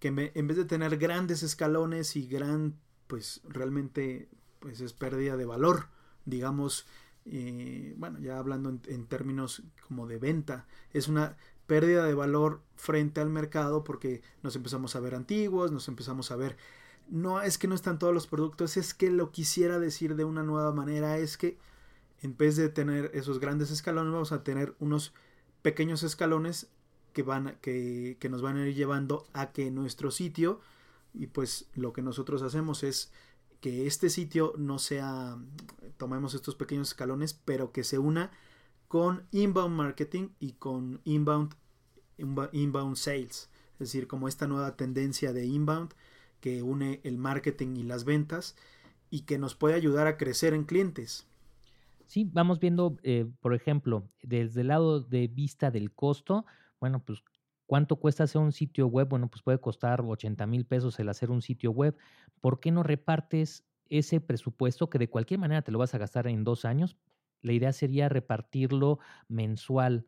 Que 0.00 0.08
en 0.08 0.46
vez 0.46 0.56
de 0.56 0.64
tener 0.64 0.96
grandes 0.98 1.42
escalones 1.42 2.16
y 2.16 2.26
gran, 2.26 2.78
pues 3.06 3.42
realmente, 3.44 4.28
pues 4.58 4.80
es 4.80 4.92
pérdida 4.92 5.36
de 5.36 5.46
valor, 5.46 5.88
digamos, 6.24 6.86
eh, 7.32 7.94
bueno, 7.96 8.18
ya 8.18 8.38
hablando 8.38 8.76
en, 8.88 9.06
términos 9.06 9.62
como 9.86 10.08
de 10.08 10.18
venta, 10.18 10.66
es 10.92 11.06
una 11.06 11.36
pérdida 11.68 12.04
de 12.04 12.14
valor 12.14 12.60
frente 12.74 13.20
al 13.20 13.30
mercado 13.30 13.84
porque 13.84 14.20
nos 14.42 14.56
empezamos 14.56 14.96
a 14.96 15.00
ver 15.00 15.14
antiguos, 15.14 15.70
nos 15.70 15.86
empezamos 15.86 16.32
a 16.32 16.36
ver, 16.36 16.56
no 17.08 17.40
es 17.40 17.56
que 17.56 17.68
no 17.68 17.76
están 17.76 18.00
todos 18.00 18.12
los 18.12 18.26
productos, 18.26 18.76
es 18.76 18.94
que 18.94 19.10
lo 19.10 19.30
quisiera 19.30 19.78
decir 19.78 20.16
de 20.16 20.24
una 20.24 20.42
nueva 20.42 20.72
manera, 20.72 21.18
es 21.18 21.36
que 21.36 21.56
en 22.20 22.36
vez 22.36 22.56
de 22.56 22.68
tener 22.68 23.12
esos 23.14 23.38
grandes 23.38 23.70
escalones, 23.70 24.12
vamos 24.12 24.32
a 24.32 24.42
tener 24.42 24.74
unos 24.80 25.14
pequeños 25.62 26.02
escalones 26.02 26.68
que, 27.12 27.22
van, 27.22 27.58
que, 27.60 28.16
que 28.18 28.28
nos 28.28 28.42
van 28.42 28.56
a 28.56 28.66
ir 28.66 28.74
llevando 28.74 29.28
a 29.34 29.52
que 29.52 29.70
nuestro 29.70 30.10
sitio, 30.10 30.60
y 31.14 31.28
pues 31.28 31.68
lo 31.74 31.92
que 31.92 32.02
nosotros 32.02 32.42
hacemos 32.42 32.82
es 32.82 33.12
que 33.60 33.86
este 33.86 34.10
sitio 34.10 34.54
no 34.56 34.78
sea, 34.78 35.38
tomemos 35.96 36.34
estos 36.34 36.54
pequeños 36.54 36.88
escalones, 36.88 37.34
pero 37.34 37.72
que 37.72 37.84
se 37.84 37.98
una 37.98 38.30
con 38.88 39.26
inbound 39.30 39.76
marketing 39.76 40.30
y 40.40 40.52
con 40.52 41.00
inbound, 41.04 41.54
inbound 42.52 42.96
sales. 42.96 43.50
Es 43.74 43.78
decir, 43.78 44.06
como 44.08 44.28
esta 44.28 44.46
nueva 44.46 44.76
tendencia 44.76 45.32
de 45.32 45.46
inbound 45.46 45.94
que 46.40 46.62
une 46.62 47.00
el 47.04 47.18
marketing 47.18 47.76
y 47.76 47.82
las 47.82 48.04
ventas 48.04 48.56
y 49.10 49.22
que 49.22 49.38
nos 49.38 49.54
puede 49.54 49.74
ayudar 49.74 50.06
a 50.06 50.16
crecer 50.16 50.54
en 50.54 50.64
clientes. 50.64 51.26
Sí, 52.06 52.28
vamos 52.32 52.58
viendo, 52.58 52.96
eh, 53.02 53.26
por 53.40 53.54
ejemplo, 53.54 54.08
desde 54.22 54.62
el 54.62 54.68
lado 54.68 55.00
de 55.00 55.28
vista 55.28 55.70
del 55.70 55.92
costo, 55.92 56.44
bueno, 56.80 57.04
pues 57.04 57.22
¿Cuánto 57.70 58.00
cuesta 58.00 58.24
hacer 58.24 58.40
un 58.40 58.50
sitio 58.50 58.88
web? 58.88 59.08
Bueno, 59.08 59.28
pues 59.30 59.44
puede 59.44 59.60
costar 59.60 60.00
80 60.00 60.44
mil 60.48 60.66
pesos 60.66 60.98
el 60.98 61.08
hacer 61.08 61.30
un 61.30 61.40
sitio 61.40 61.70
web. 61.70 61.96
¿Por 62.40 62.58
qué 62.58 62.72
no 62.72 62.82
repartes 62.82 63.64
ese 63.88 64.20
presupuesto 64.20 64.90
que 64.90 64.98
de 64.98 65.08
cualquier 65.08 65.38
manera 65.38 65.62
te 65.62 65.70
lo 65.70 65.78
vas 65.78 65.94
a 65.94 65.98
gastar 65.98 66.26
en 66.26 66.42
dos 66.42 66.64
años? 66.64 66.96
La 67.42 67.52
idea 67.52 67.72
sería 67.72 68.08
repartirlo 68.08 68.98
mensual 69.28 70.06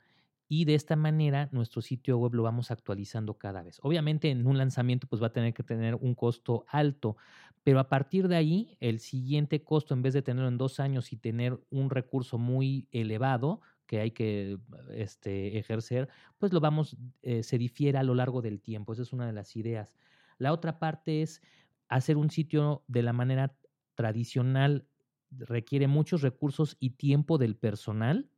y 0.48 0.64
de 0.64 0.74
esta 0.74 0.96
manera 0.96 1.50
nuestro 1.52 1.82
sitio 1.82 2.18
web 2.18 2.34
lo 2.34 2.42
vamos 2.42 2.72
actualizando 2.72 3.38
cada 3.38 3.62
vez. 3.62 3.78
Obviamente 3.82 4.30
en 4.30 4.44
un 4.44 4.58
lanzamiento 4.58 5.06
pues 5.06 5.22
va 5.22 5.28
a 5.28 5.32
tener 5.32 5.54
que 5.54 5.62
tener 5.62 5.94
un 5.94 6.16
costo 6.16 6.64
alto, 6.66 7.16
pero 7.62 7.78
a 7.78 7.88
partir 7.88 8.26
de 8.26 8.34
ahí 8.34 8.76
el 8.80 8.98
siguiente 8.98 9.62
costo 9.62 9.94
en 9.94 10.02
vez 10.02 10.14
de 10.14 10.22
tenerlo 10.22 10.48
en 10.48 10.58
dos 10.58 10.80
años 10.80 11.12
y 11.12 11.16
tener 11.16 11.60
un 11.70 11.90
recurso 11.90 12.38
muy 12.38 12.88
elevado, 12.90 13.60
que 13.92 14.00
hay 14.00 14.10
que 14.12 14.58
este, 14.94 15.58
ejercer, 15.58 16.08
pues 16.38 16.50
lo 16.54 16.60
vamos, 16.60 16.96
eh, 17.20 17.42
se 17.42 17.58
difiere 17.58 17.98
a 17.98 18.02
lo 18.02 18.14
largo 18.14 18.40
del 18.40 18.62
tiempo. 18.62 18.94
Esa 18.94 19.02
es 19.02 19.12
una 19.12 19.26
de 19.26 19.34
las 19.34 19.54
ideas. 19.54 19.94
La 20.38 20.54
otra 20.54 20.78
parte 20.78 21.20
es 21.20 21.42
hacer 21.88 22.16
un 22.16 22.30
sitio 22.30 22.84
de 22.88 23.02
la 23.02 23.12
manera 23.12 23.54
tradicional 23.94 24.86
requiere 25.30 25.88
muchos 25.88 26.22
recursos 26.22 26.78
y 26.80 26.90
tiempo 26.90 27.36
del 27.36 27.54
personal. 27.54 28.30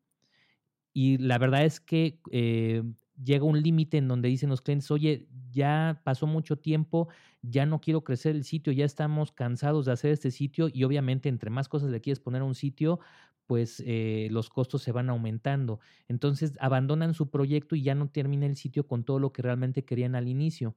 Y 0.92 1.18
la 1.18 1.38
verdad 1.38 1.64
es 1.64 1.78
que 1.78 2.18
eh, 2.32 2.82
llega 3.22 3.44
un 3.44 3.62
límite 3.62 3.98
en 3.98 4.08
donde 4.08 4.28
dicen 4.28 4.50
los 4.50 4.60
clientes, 4.60 4.90
oye, 4.90 5.28
ya 5.52 6.00
pasó 6.02 6.26
mucho 6.26 6.58
tiempo, 6.58 7.06
ya 7.42 7.64
no 7.64 7.80
quiero 7.80 8.02
crecer 8.02 8.34
el 8.34 8.42
sitio, 8.42 8.72
ya 8.72 8.84
estamos 8.84 9.30
cansados 9.30 9.86
de 9.86 9.92
hacer 9.92 10.10
este 10.10 10.32
sitio 10.32 10.68
y 10.72 10.82
obviamente 10.82 11.28
entre 11.28 11.48
más 11.48 11.68
cosas 11.68 11.90
le 11.90 12.00
quieres 12.00 12.18
poner 12.18 12.42
a 12.42 12.44
un 12.44 12.56
sitio, 12.56 12.98
pues 13.46 13.82
eh, 13.86 14.28
los 14.30 14.50
costos 14.50 14.82
se 14.82 14.92
van 14.92 15.10
aumentando. 15.10 15.80
Entonces 16.08 16.54
abandonan 16.60 17.14
su 17.14 17.30
proyecto 17.30 17.76
y 17.76 17.82
ya 17.82 17.94
no 17.94 18.08
termina 18.08 18.46
el 18.46 18.56
sitio 18.56 18.86
con 18.86 19.04
todo 19.04 19.18
lo 19.18 19.32
que 19.32 19.42
realmente 19.42 19.84
querían 19.84 20.14
al 20.14 20.28
inicio. 20.28 20.74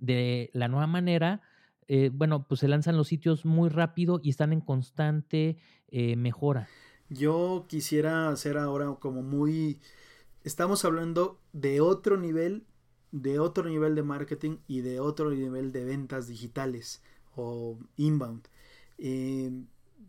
De 0.00 0.50
la 0.52 0.68
nueva 0.68 0.86
manera, 0.86 1.42
eh, 1.86 2.10
bueno, 2.12 2.46
pues 2.46 2.60
se 2.60 2.68
lanzan 2.68 2.96
los 2.96 3.08
sitios 3.08 3.44
muy 3.44 3.68
rápido 3.68 4.20
y 4.22 4.30
están 4.30 4.52
en 4.52 4.60
constante 4.60 5.56
eh, 5.88 6.16
mejora. 6.16 6.68
Yo 7.08 7.66
quisiera 7.68 8.28
hacer 8.28 8.58
ahora 8.58 8.94
como 9.00 9.22
muy... 9.22 9.80
Estamos 10.44 10.84
hablando 10.84 11.40
de 11.52 11.80
otro 11.80 12.16
nivel, 12.16 12.64
de 13.10 13.38
otro 13.38 13.68
nivel 13.68 13.94
de 13.94 14.02
marketing 14.02 14.58
y 14.66 14.80
de 14.82 15.00
otro 15.00 15.30
nivel 15.30 15.72
de 15.72 15.84
ventas 15.84 16.28
digitales 16.28 17.02
o 17.34 17.78
inbound. 17.96 18.48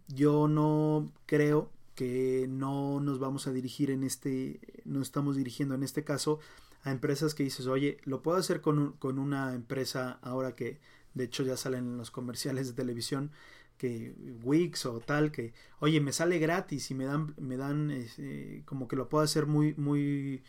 Yo 0.08 0.48
no 0.48 1.12
creo 1.26 1.72
que 1.96 2.48
no 2.50 3.00
nos 3.00 3.20
vamos 3.20 3.48
a 3.48 3.52
dirigir 3.52 3.92
en 3.92 4.04
este, 4.04 4.60
no 4.86 5.02
estamos 5.02 5.36
dirigiendo 5.36 5.76
en 5.76 5.84
este 5.84 6.04
caso 6.04 6.40
a 6.84 6.92
empresas 6.92 7.34
que 7.34 7.44
dices, 7.44 7.68
oye, 7.68 7.98
lo 8.06 8.22
puedo 8.22 8.38
hacer 8.38 8.62
con, 8.62 8.94
con 8.94 9.20
una 9.20 9.54
empresa 9.54 10.20
ahora 10.22 10.56
que 10.56 10.80
de 11.14 11.26
hecho 11.26 11.44
ya 11.44 11.58
salen 11.58 11.86
en 11.86 11.98
los 11.98 12.12
comerciales 12.12 12.68
de 12.68 12.74
televisión 12.74 13.32
que 13.78 14.14
Wix 14.44 14.86
o 14.86 15.00
tal 15.00 15.32
que 15.32 15.54
oye 15.80 16.02
me 16.02 16.12
sale 16.12 16.38
gratis 16.38 16.92
y 16.92 16.96
me 16.96 17.06
dan 17.06 17.34
me 17.40 17.58
dan 17.58 17.90
este, 17.92 18.62
como 18.66 18.88
que 18.88 18.96
lo 18.98 19.10
puedo 19.10 19.24
hacer 19.24 19.46
muy 19.48 19.74
muy 19.76 20.44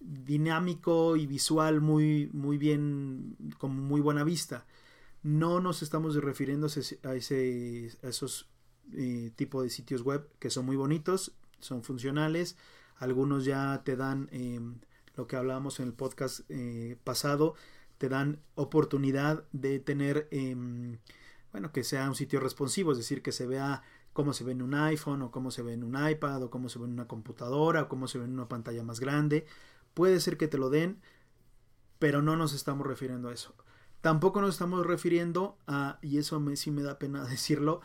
dinámico 0.00 1.16
y 1.16 1.26
visual 1.26 1.80
muy 1.82 2.30
muy 2.32 2.56
bien 2.56 3.36
con 3.58 3.78
muy 3.78 4.00
buena 4.00 4.24
vista 4.24 4.66
no 5.22 5.60
nos 5.60 5.82
estamos 5.82 6.16
refiriendo 6.16 6.66
a, 6.66 7.14
ese, 7.14 7.90
a 8.02 8.08
esos 8.08 8.48
eh, 8.94 9.30
tipo 9.36 9.62
de 9.62 9.70
sitios 9.70 10.02
web 10.02 10.28
que 10.38 10.50
son 10.50 10.66
muy 10.66 10.76
bonitos, 10.76 11.32
son 11.58 11.82
funcionales, 11.82 12.56
algunos 12.96 13.44
ya 13.44 13.82
te 13.84 13.96
dan 13.96 14.28
em, 14.32 14.76
lo 15.16 15.26
que 15.26 15.36
hablábamos 15.36 15.80
en 15.80 15.86
el 15.86 15.92
podcast 15.92 16.40
eh, 16.48 16.96
pasado, 17.04 17.54
te 17.98 18.08
dan 18.08 18.40
oportunidad 18.54 19.44
de 19.52 19.78
tener, 19.78 20.28
em, 20.30 20.98
bueno, 21.52 21.72
que 21.72 21.84
sea 21.84 22.08
un 22.08 22.14
sitio 22.14 22.40
responsivo, 22.40 22.92
es 22.92 22.98
decir, 22.98 23.22
que 23.22 23.32
se 23.32 23.46
vea 23.46 23.82
cómo 24.12 24.32
se 24.32 24.44
ve 24.44 24.52
en 24.52 24.62
un 24.62 24.74
iPhone 24.74 25.22
o 25.22 25.30
cómo 25.30 25.50
se 25.50 25.62
ve 25.62 25.74
en 25.74 25.84
un 25.84 25.96
iPad 26.08 26.42
o 26.42 26.50
cómo 26.50 26.68
se 26.68 26.78
ve 26.78 26.86
en 26.86 26.92
una 26.92 27.08
computadora 27.08 27.82
o 27.82 27.88
cómo 27.88 28.08
se 28.08 28.18
ve 28.18 28.24
en 28.24 28.32
una 28.32 28.48
pantalla 28.48 28.82
más 28.82 29.00
grande. 29.00 29.46
Puede 29.94 30.20
ser 30.20 30.36
que 30.36 30.48
te 30.48 30.58
lo 30.58 30.70
den, 30.70 31.00
pero 31.98 32.22
no 32.22 32.36
nos 32.36 32.52
estamos 32.54 32.86
refiriendo 32.86 33.28
a 33.28 33.34
eso. 33.34 33.54
Tampoco 34.00 34.40
nos 34.40 34.54
estamos 34.54 34.86
refiriendo 34.86 35.58
a, 35.66 35.98
y 36.02 36.18
eso 36.18 36.40
me, 36.40 36.56
sí 36.56 36.70
me 36.70 36.82
da 36.82 36.98
pena 36.98 37.24
decirlo, 37.28 37.80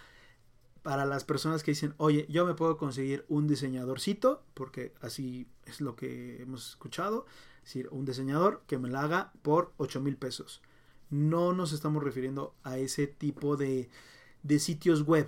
para 0.86 1.08
las 1.08 1.24
personas 1.24 1.64
que 1.64 1.72
dicen, 1.72 1.96
oye, 1.98 2.28
yo 2.30 2.46
me 2.46 2.54
puedo 2.54 2.78
conseguir 2.78 3.26
un 3.28 3.48
diseñadorcito, 3.48 4.44
porque 4.54 4.94
así 5.02 5.48
es 5.66 5.82
lo 5.82 5.96
que 5.96 6.44
hemos 6.44 6.70
escuchado, 6.70 7.26
es 7.64 7.64
decir, 7.64 7.90
un 7.90 8.06
diseñador 8.06 8.62
que 8.68 8.78
me 8.78 8.88
la 8.88 9.02
haga 9.02 9.34
por 9.42 9.74
8 9.78 10.00
mil 10.00 10.16
pesos. 10.16 10.62
No 11.10 11.54
nos 11.54 11.74
estamos 11.74 12.04
refiriendo 12.04 12.54
a 12.62 12.78
ese 12.78 13.08
tipo 13.08 13.58
de, 13.58 13.90
de 14.44 14.60
sitios 14.60 15.02
web. 15.02 15.28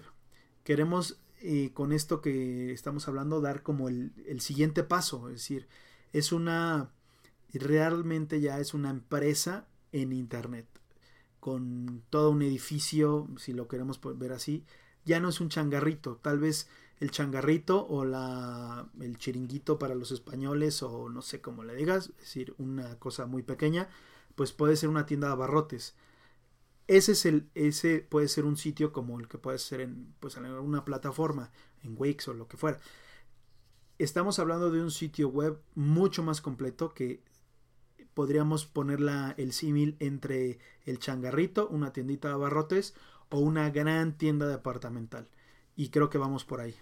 Queremos 0.64 1.20
eh, 1.42 1.72
con 1.74 1.92
esto 1.92 2.22
que 2.22 2.72
estamos 2.72 3.08
hablando 3.08 3.42
dar 3.42 3.64
como 3.64 3.90
el, 3.90 4.12
el 4.28 4.42
siguiente 4.42 4.84
paso, 4.84 5.28
es 5.30 5.38
decir, 5.38 5.68
es 6.14 6.32
una, 6.32 6.92
realmente 7.52 8.42
ya 8.42 8.60
es 8.60 8.76
una 8.76 8.92
empresa 8.92 9.68
en 9.92 10.14
Internet, 10.14 10.68
con 11.40 12.04
todo 12.12 12.30
un 12.30 12.44
edificio, 12.44 13.28
si 13.38 13.54
lo 13.54 13.68
queremos 13.68 14.00
ver 14.20 14.34
así, 14.34 14.64
ya 15.08 15.20
no 15.20 15.30
es 15.30 15.42
un 15.42 15.50
changarrito, 15.50 16.18
tal 16.18 16.38
vez 16.38 16.68
el 17.00 17.12
changarrito 17.12 17.88
o 17.88 18.06
la, 18.06 18.88
el 19.00 19.18
chiringuito 19.18 19.80
para 19.80 19.96
los 19.96 20.12
españoles 20.12 20.84
o 20.84 21.10
no 21.10 21.22
sé 21.22 21.42
cómo 21.42 21.64
le 21.64 21.76
digas, 21.76 22.10
es 22.10 22.18
decir, 22.18 22.54
una 22.58 23.00
cosa 23.00 23.26
muy 23.26 23.42
pequeña, 23.42 23.88
pues 24.36 24.52
puede 24.52 24.76
ser 24.76 24.90
una 24.90 25.06
tienda 25.06 25.28
de 25.28 25.34
abarrotes. 25.34 25.96
Ese, 26.88 27.14
es 27.14 27.26
el, 27.26 27.50
ese 27.56 28.00
puede 28.00 28.28
ser 28.28 28.46
un 28.46 28.58
sitio 28.58 28.92
como 28.92 29.20
el 29.20 29.28
que 29.28 29.38
puede 29.38 29.60
ser 29.60 29.82
en, 29.82 30.14
pues, 30.20 30.38
plataforma, 30.86 31.52
en 31.84 31.96
Wix 31.98 32.28
o 32.28 32.34
lo 32.34 32.48
que 32.48 32.58
fuera. 32.58 32.80
Estamos 33.98 34.40
hablando 34.40 34.72
de 34.72 34.82
un 34.82 34.92
sitio 34.92 35.30
web 35.30 35.60
mucho 35.76 36.24
más 36.24 36.42
completo 36.42 36.94
que 36.94 37.22
podríamos 38.14 38.66
poner 38.66 39.00
el 39.38 39.54
símil 39.54 39.96
entre 40.00 40.60
el 40.86 41.00
changarrito, 41.00 41.68
una 41.68 41.94
tiendita 41.94 42.30
de 42.30 42.34
abarrotes, 42.34 42.96
o 43.29 43.39
una 43.39 43.69
gran 43.69 44.17
tienda 44.17 44.48
departamental. 44.48 45.27
Y 45.75 45.89
creo 45.89 46.10
que 46.10 46.17
vamos 46.17 46.46
por 46.46 46.62
ahí. 46.62 46.75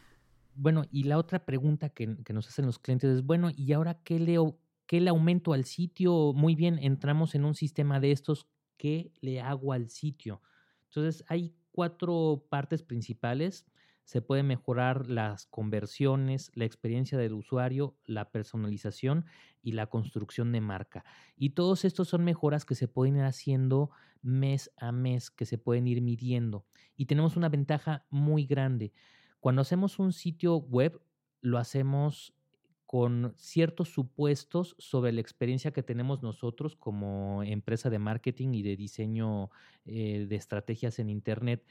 Bueno, 0.55 0.85
y 0.91 1.03
la 1.03 1.17
otra 1.17 1.45
pregunta 1.45 1.89
que, 1.89 2.07
nos 2.07 2.47
hacen 2.47 2.65
los 2.65 2.79
clientes 2.79 3.09
es, 3.09 3.23
bueno, 3.23 3.49
¿y 3.55 3.73
ahora 3.73 4.01
qué 4.03 4.19
le, 4.19 4.37
qué 4.85 5.01
le 5.01 5.09
aumento 5.09 5.53
al 5.53 5.65
sitio? 5.65 6.31
Muy 6.33 6.55
bien, 6.55 6.79
entramos 6.81 7.35
en 7.35 7.43
un 7.43 7.55
sistema 7.55 7.99
de 7.99 8.11
estos, 8.11 8.47
¿qué 8.77 9.11
le 9.19 9.41
hago 9.41 9.73
al 9.73 9.89
sitio? 9.89 10.41
Entonces, 10.85 11.25
hay 11.27 11.53
cuatro 11.71 12.45
partes 12.49 12.83
principales. 12.83 13.65
Se 14.05 14.21
puede 14.21 14.43
mejorar 14.43 15.09
las 15.09 15.47
conversiones, 15.47 16.51
la 16.53 16.65
experiencia 16.65 17.17
del 17.17 17.33
usuario, 17.33 17.97
la 18.05 18.31
personalización 18.31 19.25
y 19.62 19.74
la 19.74 19.88
construcción 19.88 20.51
de 20.51 20.62
marca. 20.62 21.03
Y 21.35 21.50
todos 21.50 21.85
estos 21.85 22.07
son 22.07 22.24
mejoras 22.24 22.65
que 22.65 22.75
se 22.75 22.88
pueden 22.88 23.17
ir 23.17 23.24
haciendo 23.24 23.89
mes 24.21 24.71
a 24.77 24.91
mes 24.91 25.29
que 25.29 25.45
se 25.45 25.57
pueden 25.57 25.88
ir 25.88 26.01
midiendo. 26.01 26.65
Y 26.95 27.05
tenemos 27.05 27.35
una 27.35 27.50
ventaja 27.50 28.05
muy 28.09 28.45
grande. 28.45 28.93
Cuando 29.39 29.62
hacemos 29.62 30.00
un 30.00 30.13
sitio 30.13 30.57
web, 30.57 31.01
lo 31.41 31.57
hacemos 31.59 32.33
con 32.85 33.33
ciertos 33.38 33.89
supuestos 33.89 34.75
sobre 34.79 35.12
la 35.12 35.21
experiencia 35.21 35.71
que 35.71 35.83
tenemos 35.83 36.21
nosotros 36.21 36.75
como 36.75 37.43
empresa 37.43 37.89
de 37.89 38.00
marketing 38.00 38.53
y 38.53 38.63
de 38.63 38.75
diseño 38.75 39.50
eh, 39.85 40.25
de 40.27 40.35
estrategias 40.35 41.00
en 41.00 41.09
Internet. 41.09 41.65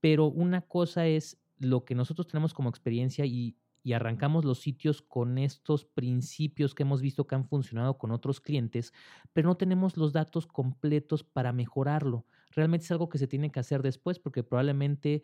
Pero 0.00 0.26
una 0.26 0.62
cosa 0.62 1.06
es 1.06 1.38
lo 1.58 1.84
que 1.84 1.94
nosotros 1.94 2.26
tenemos 2.26 2.54
como 2.54 2.68
experiencia 2.68 3.24
y, 3.26 3.56
y 3.82 3.92
arrancamos 3.92 4.44
los 4.44 4.58
sitios 4.58 5.00
con 5.00 5.38
estos 5.38 5.84
principios 5.84 6.74
que 6.74 6.82
hemos 6.82 7.00
visto 7.00 7.26
que 7.26 7.36
han 7.36 7.46
funcionado 7.46 7.98
con 7.98 8.10
otros 8.10 8.40
clientes, 8.40 8.92
pero 9.32 9.48
no 9.48 9.56
tenemos 9.56 9.96
los 9.96 10.12
datos 10.12 10.46
completos 10.46 11.22
para 11.22 11.52
mejorarlo. 11.52 12.26
Realmente 12.50 12.84
es 12.84 12.90
algo 12.90 13.08
que 13.08 13.18
se 13.18 13.28
tiene 13.28 13.52
que 13.52 13.60
hacer 13.60 13.82
después 13.82 14.18
porque 14.18 14.42
probablemente 14.42 15.22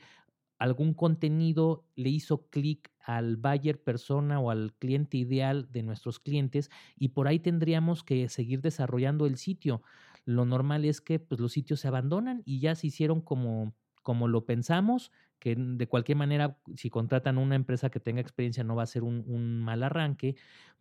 algún 0.62 0.94
contenido 0.94 1.84
le 1.96 2.10
hizo 2.10 2.46
clic 2.50 2.92
al 3.04 3.36
buyer 3.36 3.82
persona 3.82 4.38
o 4.38 4.52
al 4.52 4.74
cliente 4.74 5.16
ideal 5.16 5.66
de 5.72 5.82
nuestros 5.82 6.20
clientes 6.20 6.70
y 6.94 7.08
por 7.08 7.26
ahí 7.26 7.40
tendríamos 7.40 8.04
que 8.04 8.28
seguir 8.28 8.60
desarrollando 8.60 9.26
el 9.26 9.38
sitio. 9.38 9.82
Lo 10.24 10.44
normal 10.44 10.84
es 10.84 11.00
que 11.00 11.18
pues, 11.18 11.40
los 11.40 11.50
sitios 11.50 11.80
se 11.80 11.88
abandonan 11.88 12.42
y 12.44 12.60
ya 12.60 12.76
se 12.76 12.86
hicieron 12.86 13.22
como, 13.22 13.74
como 14.04 14.28
lo 14.28 14.46
pensamos, 14.46 15.10
que 15.42 15.56
de 15.56 15.88
cualquier 15.88 16.16
manera 16.16 16.56
si 16.76 16.88
contratan 16.88 17.36
una 17.36 17.56
empresa 17.56 17.90
que 17.90 17.98
tenga 17.98 18.20
experiencia 18.20 18.62
no 18.62 18.76
va 18.76 18.84
a 18.84 18.86
ser 18.86 19.02
un, 19.02 19.58
mal 19.58 19.82
arranque, 19.82 20.36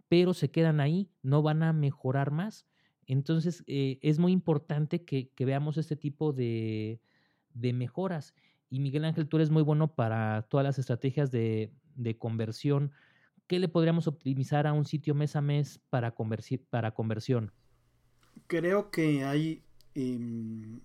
pero 0.08 0.36
se 0.36 0.52
quedan 0.52 0.80
ahí, 0.80 1.10
no 1.24 1.42
van 1.42 1.64
a 1.64 1.74
mejorar 1.74 2.30
más. 2.30 2.68
Entonces 3.08 3.64
eh, 3.66 3.98
es 4.04 4.20
muy 4.20 4.32
importante 4.32 5.04
que, 5.04 5.32
veamos 5.40 5.80
este 5.80 5.96
tipo 5.96 6.32
de, 6.32 7.02
de 7.56 7.74
mejoras. 7.74 8.36
Y 8.70 8.82
Miguel 8.82 9.06
Ángel, 9.06 9.28
tú 9.28 9.38
eres 9.38 9.50
muy 9.50 9.64
bueno 9.64 9.96
para 9.96 10.44
todas 10.44 10.64
las 10.64 10.78
estrategias 10.78 11.32
de, 11.32 11.74
conversión. 12.20 12.92
¿Qué 13.48 13.58
le 13.58 13.68
podríamos 13.68 14.06
optimizar 14.06 14.68
a 14.68 14.74
un 14.74 14.86
sitio 14.86 15.16
mes 15.16 15.36
a 15.36 15.42
mes 15.42 15.82
para, 15.90 16.14
para 16.70 16.92
conversión? 16.92 17.52
Creo 18.46 18.92
que 18.92 19.24
hay, 19.24 19.64
em, 19.96 20.82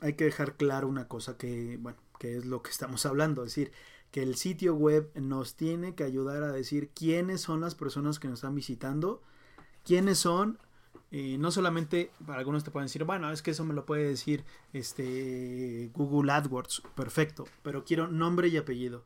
hay 0.00 0.12
que 0.12 0.24
dejar 0.24 0.58
claro 0.58 0.86
una 0.86 1.08
cosa 1.08 1.38
que, 1.38 1.78
bueno, 1.78 1.98
que 2.20 2.36
es 2.36 2.44
lo 2.44 2.62
que 2.62 2.70
estamos 2.70 3.04
hablando, 3.06 3.42
es 3.42 3.54
decir, 3.54 3.72
que 4.12 4.22
el 4.22 4.36
sitio 4.36 4.76
web 4.76 5.10
nos 5.14 5.56
tiene 5.56 5.96
que 5.96 6.04
ayudar 6.04 6.44
a 6.44 6.52
decir 6.52 6.90
quiénes 6.90 7.40
son 7.40 7.60
las 7.60 7.74
personas 7.74 8.20
que 8.20 8.28
nos 8.28 8.40
están 8.40 8.54
visitando, 8.54 9.22
quiénes 9.84 10.18
son 10.18 10.58
no 11.10 11.50
solamente, 11.50 12.12
para 12.24 12.38
algunos 12.38 12.62
te 12.62 12.70
pueden 12.70 12.86
decir, 12.86 13.02
bueno, 13.04 13.32
es 13.32 13.42
que 13.42 13.50
eso 13.50 13.64
me 13.64 13.74
lo 13.74 13.84
puede 13.84 14.04
decir 14.04 14.44
este, 14.72 15.90
Google 15.92 16.30
AdWords, 16.30 16.82
perfecto, 16.94 17.46
pero 17.62 17.84
quiero 17.84 18.06
nombre 18.06 18.48
y 18.48 18.56
apellido. 18.56 19.04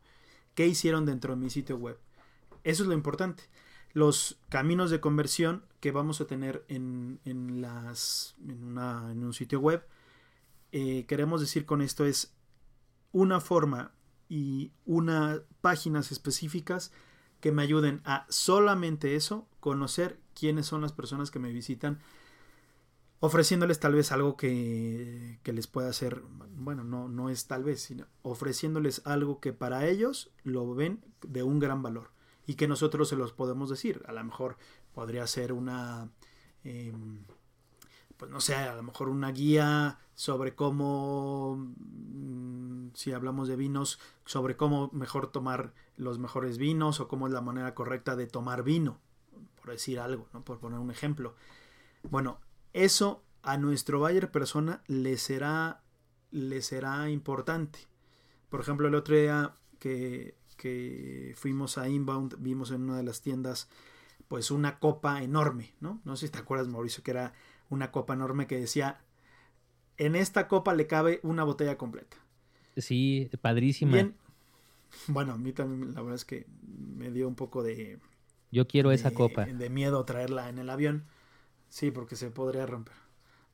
¿Qué 0.54 0.66
hicieron 0.66 1.06
dentro 1.06 1.34
de 1.34 1.40
mi 1.40 1.48
sitio 1.48 1.76
web? 1.76 1.98
Eso 2.62 2.82
es 2.82 2.88
lo 2.88 2.94
importante. 2.94 3.44
Los 3.94 4.38
caminos 4.50 4.90
de 4.90 5.00
conversión 5.00 5.64
que 5.80 5.92
vamos 5.92 6.20
a 6.20 6.26
tener 6.26 6.64
en, 6.68 7.20
las, 7.62 8.34
en, 8.46 9.24
un 9.24 9.32
sitio 9.32 9.60
web, 9.60 9.86
eh, 10.72 11.06
queremos 11.08 11.40
decir 11.40 11.64
con 11.64 11.80
esto 11.80 12.04
es 12.04 12.34
una 13.14 13.40
forma 13.40 13.92
y 14.28 14.72
unas 14.84 15.40
páginas 15.62 16.12
específicas 16.12 16.92
que 17.40 17.52
me 17.52 17.62
ayuden 17.62 18.02
a 18.04 18.26
solamente 18.28 19.14
eso, 19.14 19.46
conocer 19.60 20.20
quiénes 20.34 20.66
son 20.66 20.82
las 20.82 20.92
personas 20.92 21.30
que 21.30 21.38
me 21.38 21.52
visitan, 21.52 22.00
ofreciéndoles 23.20 23.78
tal 23.78 23.94
vez 23.94 24.10
algo 24.10 24.36
que, 24.36 25.38
les 25.44 25.66
pueda 25.68 25.88
hacer, 25.88 26.22
bueno, 26.56 26.82
no, 26.82 27.08
no 27.08 27.30
es 27.30 27.46
tal 27.46 27.62
vez, 27.62 27.82
sino 27.82 28.06
ofreciéndoles 28.22 29.00
algo 29.04 29.40
que 29.40 29.52
para 29.52 29.86
ellos 29.86 30.32
lo 30.42 30.74
ven 30.74 31.04
de 31.22 31.44
un 31.44 31.60
gran 31.60 31.82
valor 31.82 32.10
y 32.46 32.54
que 32.54 32.66
nosotros 32.66 33.08
se 33.08 33.16
los 33.16 33.32
podemos 33.32 33.70
decir. 33.70 34.02
A 34.06 34.12
lo 34.12 34.24
mejor 34.24 34.56
podría 34.92 35.26
ser 35.28 35.52
una, 35.52 36.10
em, 36.64 37.24
pues 38.16 38.30
no 38.30 38.40
sé, 38.40 38.54
a 38.54 38.74
lo 38.74 38.82
mejor 38.82 39.08
una 39.08 39.30
guía 39.32 39.98
sobre 40.14 40.54
cómo, 40.54 41.56
mm, 41.56 42.88
si 42.94 43.12
hablamos 43.12 43.48
de 43.48 43.56
vinos, 43.56 43.98
sobre 44.24 44.56
cómo 44.56 44.90
mejor 44.92 45.32
tomar 45.32 45.72
los 45.96 46.18
mejores 46.18 46.58
vinos 46.58 47.00
o 47.00 47.08
cómo 47.08 47.26
es 47.26 47.32
la 47.32 47.40
manera 47.40 47.74
correcta 47.74 48.16
de 48.16 48.26
tomar 48.26 48.62
vino 48.62 48.98
por 49.64 49.72
decir 49.72 49.98
algo, 49.98 50.28
¿no? 50.34 50.44
por 50.44 50.58
poner 50.58 50.78
un 50.78 50.90
ejemplo. 50.90 51.34
Bueno, 52.02 52.38
eso 52.74 53.22
a 53.42 53.56
nuestro 53.56 53.98
buyer 53.98 54.30
persona 54.30 54.82
le 54.88 55.16
será, 55.16 55.80
le 56.30 56.60
será 56.60 57.08
importante. 57.08 57.78
Por 58.50 58.60
ejemplo, 58.60 58.88
el 58.88 58.94
otro 58.94 59.16
día 59.16 59.54
que, 59.78 60.36
que 60.58 61.32
fuimos 61.34 61.78
a 61.78 61.88
Inbound, 61.88 62.36
vimos 62.40 62.72
en 62.72 62.82
una 62.82 62.98
de 62.98 63.04
las 63.04 63.22
tiendas 63.22 63.70
pues 64.28 64.50
una 64.50 64.78
copa 64.78 65.22
enorme, 65.22 65.74
¿no? 65.80 66.02
No 66.04 66.16
sé 66.16 66.26
si 66.26 66.32
te 66.32 66.40
acuerdas, 66.40 66.68
Mauricio, 66.68 67.02
que 67.02 67.12
era 67.12 67.32
una 67.70 67.90
copa 67.90 68.14
enorme 68.14 68.46
que 68.46 68.58
decía, 68.58 69.00
en 69.96 70.16
esta 70.16 70.48
copa 70.48 70.74
le 70.74 70.86
cabe 70.86 71.20
una 71.22 71.44
botella 71.44 71.76
completa. 71.76 72.16
Sí, 72.76 73.30
padrísima. 73.40 74.12
Bueno, 75.08 75.32
a 75.32 75.38
mí 75.38 75.52
también 75.52 75.94
la 75.94 76.02
verdad 76.02 76.16
es 76.16 76.24
que 76.24 76.46
me 76.66 77.10
dio 77.10 77.26
un 77.26 77.34
poco 77.34 77.62
de, 77.62 77.98
yo 78.54 78.68
quiero 78.68 78.92
esa 78.92 79.10
copa. 79.10 79.46
De 79.46 79.68
miedo 79.68 80.04
traerla 80.04 80.48
en 80.48 80.58
el 80.58 80.70
avión. 80.70 81.06
Sí, 81.68 81.90
porque 81.90 82.14
se 82.14 82.30
podría 82.30 82.66
romper. 82.66 82.94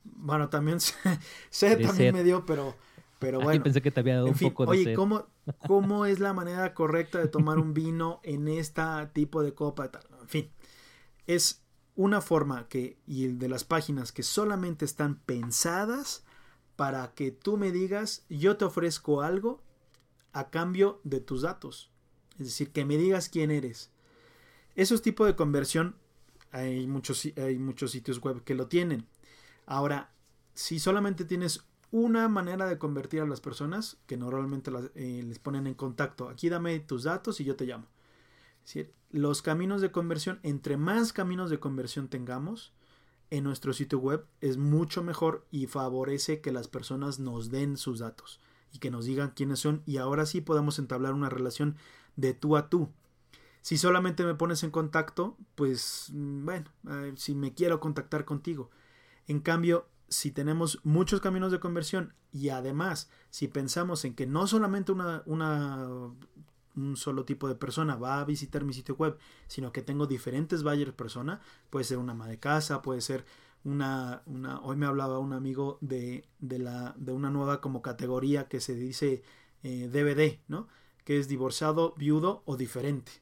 Bueno, 0.05 0.51
también 0.51 0.79
sé, 1.51 1.77
también 1.77 2.15
me 2.15 2.23
dio, 2.23 2.45
pero, 2.45 2.77
pero 3.19 3.41
bueno. 3.41 3.63
pensé 3.63 3.81
que 3.81 3.91
te 3.91 4.01
había 4.01 4.17
dado 4.17 4.27
un 4.27 4.35
poco 4.35 4.67
de 4.67 4.71
Oye, 4.73 4.93
¿cómo, 4.93 5.25
¿cómo 5.67 6.05
es 6.05 6.21
la 6.21 6.35
manera 6.35 6.75
correcta 6.75 7.19
de 7.19 7.29
tomar 7.29 7.59
un 7.59 7.73
vino 7.73 8.21
en 8.25 8.47
este 8.47 8.83
tipo 9.15 9.43
de 9.43 9.55
copa? 9.55 9.91
En 10.21 10.29
fin, 10.29 10.51
es 11.27 11.60
una 11.97 12.21
forma 12.21 12.69
que, 12.69 12.99
y 13.07 13.29
de 13.29 13.49
las 13.49 13.65
páginas 13.65 14.13
que 14.13 14.23
solamente 14.23 14.85
están 14.85 15.17
pensadas 15.17 16.25
para 16.77 17.13
que 17.13 17.31
tú 17.31 17.57
me 17.57 17.73
digas, 17.73 18.25
yo 18.29 18.57
te 18.57 18.65
ofrezco 18.65 19.23
algo 19.23 19.63
a 20.33 20.51
cambio 20.51 21.01
de 21.05 21.21
tus 21.21 21.43
datos. 21.43 21.91
Es 22.39 22.47
decir, 22.47 22.73
que 22.73 22.85
me 22.85 22.97
digas 22.97 23.29
quién 23.29 23.51
eres. 23.51 23.91
Esos 24.77 25.03
tipos 25.03 25.27
de 25.27 25.37
conversión 25.37 25.97
hay 26.53 26.87
muchos, 26.87 27.29
hay 27.37 27.59
muchos 27.59 27.91
sitios 27.91 28.21
web 28.21 28.43
que 28.45 28.55
lo 28.55 28.67
tienen. 28.67 29.07
Ahora, 29.67 30.13
si 30.55 30.79
solamente 30.79 31.25
tienes 31.25 31.65
una 31.91 32.29
manera 32.29 32.67
de 32.67 32.79
convertir 32.79 33.21
a 33.21 33.27
las 33.27 33.41
personas, 33.41 33.99
que 34.07 34.17
normalmente 34.17 34.71
eh, 34.95 35.23
les 35.25 35.39
ponen 35.39 35.67
en 35.67 35.75
contacto, 35.75 36.29
aquí 36.29 36.49
dame 36.49 36.79
tus 36.81 37.05
datos 37.05 37.41
y 37.41 37.45
yo 37.45 37.57
te 37.57 37.67
llamo. 37.67 37.87
Los 39.11 39.43
caminos 39.43 39.81
de 39.81 39.91
conversión, 39.91 40.41
entre 40.43 40.77
más 40.77 41.13
caminos 41.13 41.51
de 41.51 41.59
conversión 41.59 42.09
tengamos 42.09 42.73
en 43.31 43.45
nuestro 43.45 43.73
sitio 43.73 43.99
web, 43.99 44.27
es 44.41 44.57
mucho 44.57 45.03
mejor 45.03 45.47
y 45.51 45.67
favorece 45.67 46.41
que 46.41 46.53
las 46.53 46.69
personas 46.69 47.19
nos 47.19 47.51
den 47.51 47.77
sus 47.77 48.01
datos 48.01 48.41
y 48.73 48.79
que 48.79 48.91
nos 48.91 49.05
digan 49.05 49.33
quiénes 49.35 49.61
son 49.61 49.83
y 49.87 49.99
ahora 49.99 50.27
sí 50.27 50.41
podemos 50.41 50.79
entablar 50.79 51.15
una 51.15 51.29
relación 51.29 51.77
de 52.17 52.35
tú 52.35 52.57
a 52.57 52.69
tú. 52.69 52.91
Si 53.63 53.77
solamente 53.77 54.25
me 54.25 54.35
pones 54.35 54.63
en 54.63 54.71
contacto, 54.71 55.37
pues 55.55 56.11
mm, 56.13 56.45
bueno, 56.45 56.71
eh, 56.89 57.13
si 57.17 57.35
me 57.35 57.53
quiero 57.53 57.79
contactar 57.79 58.25
contigo. 58.25 58.71
En 59.27 59.41
cambio, 59.41 59.87
si 60.09 60.33
tenemos 60.33 60.81
muchos 60.83 61.21
caminos 61.21 61.53
de 61.53 61.61
conversión 61.61 62.15
y 62.33 62.49
además 62.49 63.11
si 63.31 63.49
pensamos 63.49 64.05
en 64.05 64.15
que 64.15 64.27
no 64.27 64.47
solamente 64.47 64.93
una, 64.93 65.23
un 66.81 66.97
solo 66.97 67.25
tipo 67.25 67.49
de 67.49 67.55
persona 67.55 67.97
va 67.97 68.21
a 68.21 68.25
visitar 68.25 68.65
mi 68.65 68.73
sitio 68.73 68.95
web, 68.97 69.19
sino 69.47 69.73
que 69.73 69.83
tengo 69.83 70.07
diferentes 70.07 70.63
buyers 70.63 70.93
persona, 70.93 71.41
puede 71.71 71.85
ser 71.85 71.99
una 71.99 72.13
ama 72.13 72.29
de 72.29 72.39
casa, 72.39 72.83
puede 72.83 73.01
ser 73.01 73.25
una, 73.65 74.23
una 74.27 74.61
hoy 74.61 74.77
me 74.77 74.87
hablaba 74.87 75.19
un 75.19 75.33
amigo 75.33 75.79
de, 75.81 76.29
de, 76.39 76.59
la, 76.59 76.95
de 76.97 77.13
una 77.13 77.31
nueva 77.31 77.61
como 77.61 77.83
categoría 77.83 78.49
que 78.49 78.61
se 78.61 78.75
dice 78.75 79.23
DVD, 79.63 80.21
eh, 80.21 80.41
¿no? 80.49 80.69
Que 81.05 81.19
es 81.19 81.29
divorciado, 81.29 81.95
viudo 81.97 82.43
o 82.47 82.57
diferente. 82.57 83.13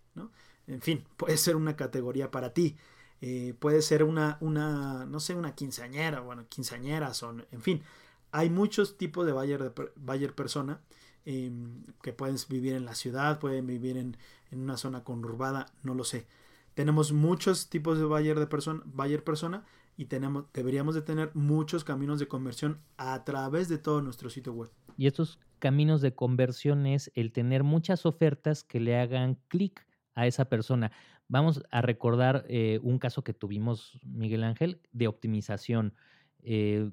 En 0.67 0.83
fin, 0.83 1.05
puede 1.17 1.37
ser 1.37 1.57
una 1.57 1.77
categoría 1.77 2.31
para 2.31 2.53
ti. 2.53 2.77
Eh, 3.21 3.55
puede 3.59 3.83
ser 3.83 4.05
una, 4.05 4.39
una, 4.41 5.05
no 5.07 5.19
sé, 5.19 5.35
una 5.35 5.55
quinceañera, 5.55 6.21
bueno, 6.21 6.47
quinceañeras, 6.49 7.17
son, 7.17 7.45
en 7.51 7.61
fin, 7.63 7.83
hay 8.31 8.49
muchos 8.49 8.97
tipos 8.97 9.27
de 9.27 9.33
buyer, 9.33 9.75
de, 9.75 10.29
persona 10.29 10.81
em, 11.29 11.85
que 12.03 12.15
pueden 12.15 12.37
vivir 12.49 12.73
en 12.73 12.87
la 12.87 12.95
ciudad, 12.95 13.39
pueden 13.39 13.67
vivir 13.67 13.99
en, 13.99 14.17
una 14.51 14.79
zona 14.79 15.05
conurbada, 15.05 15.67
no 15.83 15.95
lo 15.95 16.03
sé. 16.03 16.27
Tenemos 16.73 17.13
muchos 17.13 17.69
tipos 17.69 17.99
de 17.99 18.05
buyer, 18.05 18.39
de 18.39 18.47
persona, 18.47 18.81
buyer 18.87 19.23
persona 19.23 19.67
y 19.99 20.07
tenemos, 20.07 20.47
deberíamos 20.55 20.95
de 20.95 21.03
tener 21.03 21.31
muchos 21.35 21.85
caminos 21.85 22.19
de 22.19 22.29
conversión 22.29 22.81
a 22.97 23.25
través 23.25 23.69
de 23.69 23.77
todo 23.77 24.01
nuestro 24.01 24.31
sitio 24.31 24.55
web. 24.55 24.71
Y 24.97 25.07
estos 25.07 25.39
caminos 25.59 26.01
de 26.01 26.15
conversión 26.15 26.87
es 26.87 27.11
el 27.15 27.31
tener 27.33 27.63
muchas 27.63 28.07
ofertas 28.07 28.65
que 28.65 28.81
le 28.81 28.97
hagan 28.97 29.39
clic 29.49 29.87
a 30.15 30.27
esa 30.27 30.47
persona. 30.47 30.93
Vamos 31.29 31.63
a 31.71 31.83
recordar 31.83 32.47
eh, 32.49 32.81
un 32.83 32.99
caso 32.99 33.23
que 33.23 33.35
tuvimos, 33.35 34.01
Miguel 34.03 34.45
Ángel, 34.45 34.81
de 34.93 35.09
optimización. 35.09 35.93
Eh, 36.41 36.91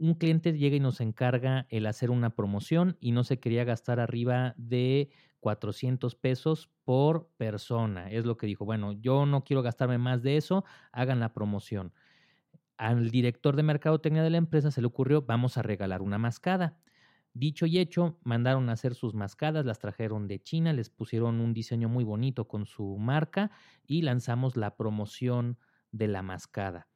un 0.00 0.14
cliente 0.14 0.56
llega 0.56 0.76
y 0.76 0.80
nos 0.80 1.00
encarga 1.02 1.66
el 1.68 1.86
hacer 1.86 2.10
una 2.10 2.34
promoción 2.34 2.96
y 3.00 3.12
no 3.12 3.22
se 3.22 3.38
quería 3.38 3.64
gastar 3.64 4.00
arriba 4.00 4.54
de 4.56 5.10
400 5.40 6.14
pesos 6.14 6.70
por 6.84 7.28
persona. 7.36 8.10
Es 8.10 8.24
lo 8.24 8.38
que 8.38 8.46
dijo, 8.46 8.64
bueno, 8.64 8.92
yo 8.92 9.26
no 9.26 9.44
quiero 9.44 9.62
gastarme 9.62 9.98
más 9.98 10.22
de 10.22 10.38
eso, 10.38 10.64
hagan 10.90 11.20
la 11.20 11.34
promoción. 11.34 11.92
Al 12.78 13.10
director 13.10 13.56
de 13.56 13.62
mercadotecnia 13.62 14.22
de 14.22 14.30
la 14.30 14.38
empresa 14.38 14.70
se 14.70 14.80
le 14.80 14.86
ocurrió, 14.86 15.22
vamos 15.22 15.58
a 15.58 15.62
regalar 15.62 16.00
una 16.00 16.16
mascada. 16.16 16.78
Dicho 17.34 17.66
y 17.66 17.78
hecho, 17.78 18.18
mandaron 18.24 18.70
a 18.70 18.72
hacer 18.72 18.94
sus 18.94 19.12
mascadas, 19.14 19.66
las 19.66 19.78
trajeron 19.78 20.28
de 20.28 20.42
China, 20.42 20.72
les 20.72 20.88
pusieron 20.88 21.40
un 21.40 21.52
diseño 21.52 21.90
muy 21.90 22.04
bonito 22.04 22.48
con 22.48 22.64
su 22.64 22.96
marca 22.96 23.50
y 23.86 24.00
lanzamos 24.00 24.56
la 24.56 24.76
promoción 24.76 25.58
de 25.92 26.08
la 26.08 26.22
mascada. 26.22 26.88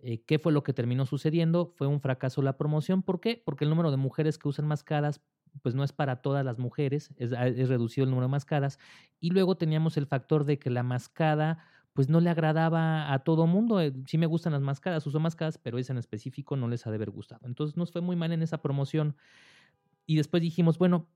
Eh, 0.00 0.24
¿Qué 0.24 0.38
fue 0.38 0.52
lo 0.52 0.62
que 0.62 0.72
terminó 0.72 1.06
sucediendo? 1.06 1.72
Fue 1.76 1.86
un 1.86 2.00
fracaso 2.00 2.42
la 2.42 2.56
promoción. 2.56 3.02
¿Por 3.02 3.20
qué? 3.20 3.42
Porque 3.44 3.64
el 3.64 3.70
número 3.70 3.90
de 3.90 3.96
mujeres 3.96 4.38
que 4.38 4.48
usan 4.48 4.66
mascadas 4.66 5.20
pues 5.62 5.74
no 5.74 5.82
es 5.82 5.92
para 5.92 6.22
todas 6.22 6.44
las 6.44 6.58
mujeres, 6.58 7.10
es, 7.16 7.32
es 7.32 7.68
reducido 7.68 8.04
el 8.04 8.10
número 8.10 8.26
de 8.26 8.32
mascadas. 8.32 8.78
Y 9.18 9.30
luego 9.30 9.56
teníamos 9.56 9.96
el 9.96 10.06
factor 10.06 10.44
de 10.44 10.58
que 10.58 10.70
la 10.70 10.82
mascada 10.82 11.58
pues 11.92 12.08
no 12.08 12.20
le 12.20 12.30
agradaba 12.30 13.12
a 13.12 13.24
todo 13.24 13.46
mundo. 13.46 13.80
Eh, 13.80 13.92
sí 14.06 14.18
me 14.18 14.26
gustan 14.26 14.52
las 14.52 14.62
mascadas, 14.62 15.06
uso 15.06 15.18
mascadas, 15.20 15.58
pero 15.58 15.78
esa 15.78 15.92
en 15.92 15.98
específico 15.98 16.56
no 16.56 16.68
les 16.68 16.86
ha 16.86 16.90
de 16.90 16.96
haber 16.96 17.10
gustado. 17.10 17.44
Entonces 17.44 17.76
nos 17.76 17.90
fue 17.90 18.00
muy 18.00 18.14
mal 18.14 18.32
en 18.32 18.42
esa 18.42 18.62
promoción. 18.62 19.16
Y 20.06 20.16
después 20.16 20.42
dijimos, 20.42 20.78
bueno, 20.78 21.08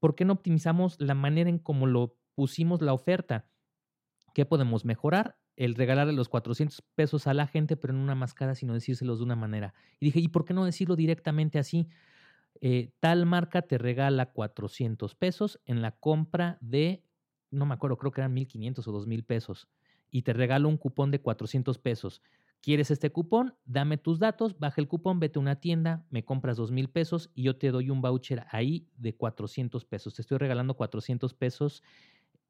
¿por 0.00 0.14
qué 0.14 0.24
no 0.24 0.32
optimizamos 0.32 1.00
la 1.00 1.14
manera 1.14 1.50
en 1.50 1.58
cómo 1.58 1.86
lo 1.86 2.16
pusimos 2.34 2.80
la 2.80 2.94
oferta? 2.94 3.50
¿Qué 4.34 4.46
podemos 4.46 4.84
mejorar? 4.84 5.41
El 5.56 5.74
regalarle 5.74 6.12
los 6.12 6.28
400 6.28 6.82
pesos 6.94 7.26
a 7.26 7.34
la 7.34 7.46
gente, 7.46 7.76
pero 7.76 7.92
en 7.92 8.00
una 8.00 8.14
mascada, 8.14 8.54
sino 8.54 8.74
decírselos 8.74 9.18
de 9.18 9.24
una 9.24 9.36
manera. 9.36 9.74
Y 10.00 10.06
dije, 10.06 10.20
¿y 10.20 10.28
por 10.28 10.44
qué 10.44 10.54
no 10.54 10.64
decirlo 10.64 10.96
directamente 10.96 11.58
así? 11.58 11.88
Eh, 12.60 12.92
tal 13.00 13.26
marca 13.26 13.62
te 13.62 13.78
regala 13.78 14.32
400 14.32 15.14
pesos 15.14 15.60
en 15.64 15.82
la 15.82 15.92
compra 15.92 16.58
de, 16.60 17.04
no 17.50 17.66
me 17.66 17.74
acuerdo, 17.74 17.98
creo 17.98 18.12
que 18.12 18.20
eran 18.20 18.34
1500 18.34 18.86
o 18.86 18.92
2000 18.92 19.24
pesos. 19.24 19.68
Y 20.10 20.22
te 20.22 20.32
regalo 20.32 20.68
un 20.68 20.76
cupón 20.76 21.10
de 21.10 21.20
400 21.20 21.78
pesos. 21.78 22.22
¿Quieres 22.62 22.92
este 22.92 23.10
cupón? 23.10 23.56
Dame 23.64 23.98
tus 23.98 24.20
datos, 24.20 24.56
baja 24.56 24.80
el 24.80 24.86
cupón, 24.86 25.18
vete 25.18 25.40
a 25.40 25.42
una 25.42 25.56
tienda, 25.56 26.06
me 26.10 26.24
compras 26.24 26.56
dos 26.56 26.70
mil 26.70 26.88
pesos 26.88 27.28
y 27.34 27.42
yo 27.42 27.56
te 27.56 27.72
doy 27.72 27.90
un 27.90 28.00
voucher 28.00 28.46
ahí 28.52 28.88
de 28.96 29.16
400 29.16 29.84
pesos. 29.84 30.14
Te 30.14 30.22
estoy 30.22 30.38
regalando 30.38 30.74
400 30.74 31.34
pesos. 31.34 31.82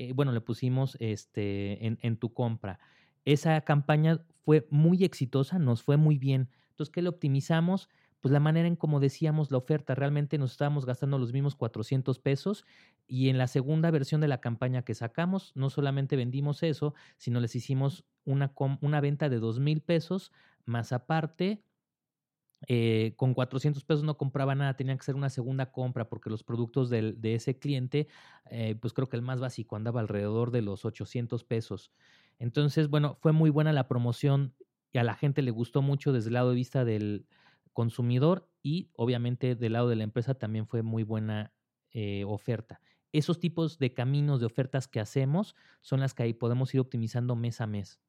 Eh, 0.08 0.12
bueno, 0.14 0.32
le 0.32 0.40
pusimos 0.40 0.96
este, 1.00 1.86
en, 1.86 1.98
en 2.02 2.16
tu 2.16 2.32
compra. 2.32 2.78
Esa 3.24 3.60
campaña 3.60 4.24
fue 4.44 4.66
muy 4.70 5.04
exitosa, 5.04 5.58
nos 5.58 5.82
fue 5.82 5.96
muy 5.96 6.18
bien. 6.18 6.48
Entonces, 6.70 6.92
¿qué 6.92 7.02
le 7.02 7.08
optimizamos? 7.08 7.88
pues 8.22 8.32
la 8.32 8.40
manera 8.40 8.68
en 8.68 8.76
como 8.76 9.00
decíamos 9.00 9.50
la 9.50 9.58
oferta, 9.58 9.96
realmente 9.96 10.38
nos 10.38 10.52
estábamos 10.52 10.86
gastando 10.86 11.18
los 11.18 11.32
mismos 11.32 11.56
400 11.56 12.20
pesos 12.20 12.64
y 13.08 13.28
en 13.28 13.36
la 13.36 13.48
segunda 13.48 13.90
versión 13.90 14.20
de 14.20 14.28
la 14.28 14.40
campaña 14.40 14.82
que 14.82 14.94
sacamos, 14.94 15.50
no 15.56 15.70
solamente 15.70 16.14
vendimos 16.14 16.62
eso, 16.62 16.94
sino 17.18 17.40
les 17.40 17.56
hicimos 17.56 18.04
una, 18.24 18.54
una 18.80 19.00
venta 19.00 19.28
de 19.28 19.40
2 19.40 19.58
mil 19.58 19.80
pesos, 19.82 20.30
más 20.64 20.92
aparte, 20.92 21.64
eh, 22.68 23.14
con 23.16 23.35
400 23.35 23.85
pesos 23.85 24.05
no 24.05 24.16
compraba 24.16 24.55
nada, 24.55 24.75
tenían 24.75 24.98
que 24.98 25.03
hacer 25.03 25.14
una 25.14 25.31
segunda 25.31 25.72
compra 25.72 26.09
porque 26.09 26.31
los 26.31 26.42
productos 26.42 26.90
de 26.90 27.35
ese 27.35 27.59
cliente, 27.59 28.09
eh, 28.51 28.77
pues 28.81 28.92
creo 28.92 29.09
que 29.09 29.16
el 29.16 29.22
más 29.22 29.40
básico 29.40 29.77
andaba 29.77 30.01
alrededor 30.01 30.51
de 30.51 30.62
los 30.62 30.85
800 30.85 31.44
pesos. 31.44 31.92
Entonces, 32.38 32.88
bueno, 32.88 33.16
fue 33.20 33.33
muy 33.33 33.51
buena 33.51 33.72
la 33.72 33.88
promoción 33.88 34.55
y 34.92 34.98
a 34.98 35.05
la 35.05 35.14
gente 35.14 35.42
le 35.42 35.51
gustó 35.51 35.83
mucho 35.83 36.12
desde 36.12 36.29
el 36.29 36.35
lado 36.35 36.51
de 36.51 36.57
vista 36.57 36.85
del, 36.85 37.27
consumidor 37.72 38.48
y 38.62 38.90
obviamente 38.94 39.55
del 39.55 39.72
lado 39.72 39.88
de 39.88 39.96
la 39.96 40.05
empresa 40.05 40.35
también 40.35 40.66
fue 40.66 40.83
muy 40.83 41.03
buena 41.03 41.53
eh, 41.90 42.25
oferta. 42.27 42.81
Esos 43.12 43.38
tipos 43.40 43.79
de 43.79 43.92
caminos 43.92 44.40
de 44.40 44.46
ofertas 44.46 44.88
que 44.88 45.01
hacemos 45.01 45.55
son 45.81 46.01
las 46.01 46.14
que 46.14 46.22
ahí 46.22 46.33
podemos 46.33 46.72
ir 46.75 46.81
optimizando 46.81 47.37
mes 47.37 47.61
a 47.61 47.66
mes. 47.66 48.01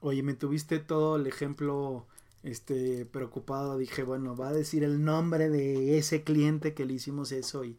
Oye, 0.00 0.22
me 0.22 0.34
tuviste 0.34 0.78
todo 0.78 1.16
el 1.16 1.26
ejemplo 1.26 2.06
este 2.46 3.06
preocupado, 3.06 3.76
dije, 3.76 4.02
bueno, 4.02 4.36
va 4.36 4.48
a 4.48 4.52
decir 4.52 4.84
el 4.84 5.04
nombre 5.04 5.48
de 5.48 5.98
ese 5.98 6.22
cliente 6.22 6.74
que 6.74 6.84
le 6.84 6.94
hicimos 6.94 7.32
eso 7.32 7.64
y 7.64 7.76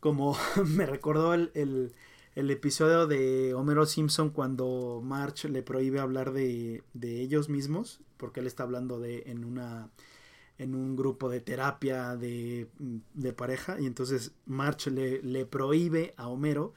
como 0.00 0.36
me 0.66 0.86
recordó 0.86 1.34
el, 1.34 1.50
el, 2.34 2.50
episodio 2.50 3.06
de 3.06 3.54
Homero 3.54 3.86
Simpson 3.86 4.30
cuando 4.30 5.00
March 5.04 5.44
le 5.44 5.62
prohíbe 5.62 6.00
hablar 6.00 6.32
de, 6.32 6.82
de 6.94 7.20
ellos 7.20 7.48
mismos 7.48 8.00
porque 8.16 8.40
él 8.40 8.46
está 8.46 8.62
hablando 8.62 9.00
de 9.00 9.24
en 9.26 9.44
una 9.44 9.90
en 10.58 10.74
un 10.74 10.96
grupo 10.96 11.28
de 11.28 11.40
terapia 11.40 12.16
de, 12.16 12.68
pareja 13.36 13.80
y 13.80 13.86
entonces 13.86 14.32
March 14.46 14.86
le, 14.86 15.20
le 15.22 15.46
prohíbe 15.46 16.14
a 16.16 16.28
Homero 16.28 16.74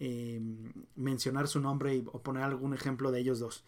em, 0.00 0.72
mencionar 0.96 1.46
su 1.46 1.60
nombre 1.60 1.94
y, 1.94 2.04
o 2.12 2.20
poner 2.22 2.42
algún 2.42 2.74
ejemplo 2.74 3.12
de 3.12 3.20
ellos 3.20 3.38
dos. 3.38 3.64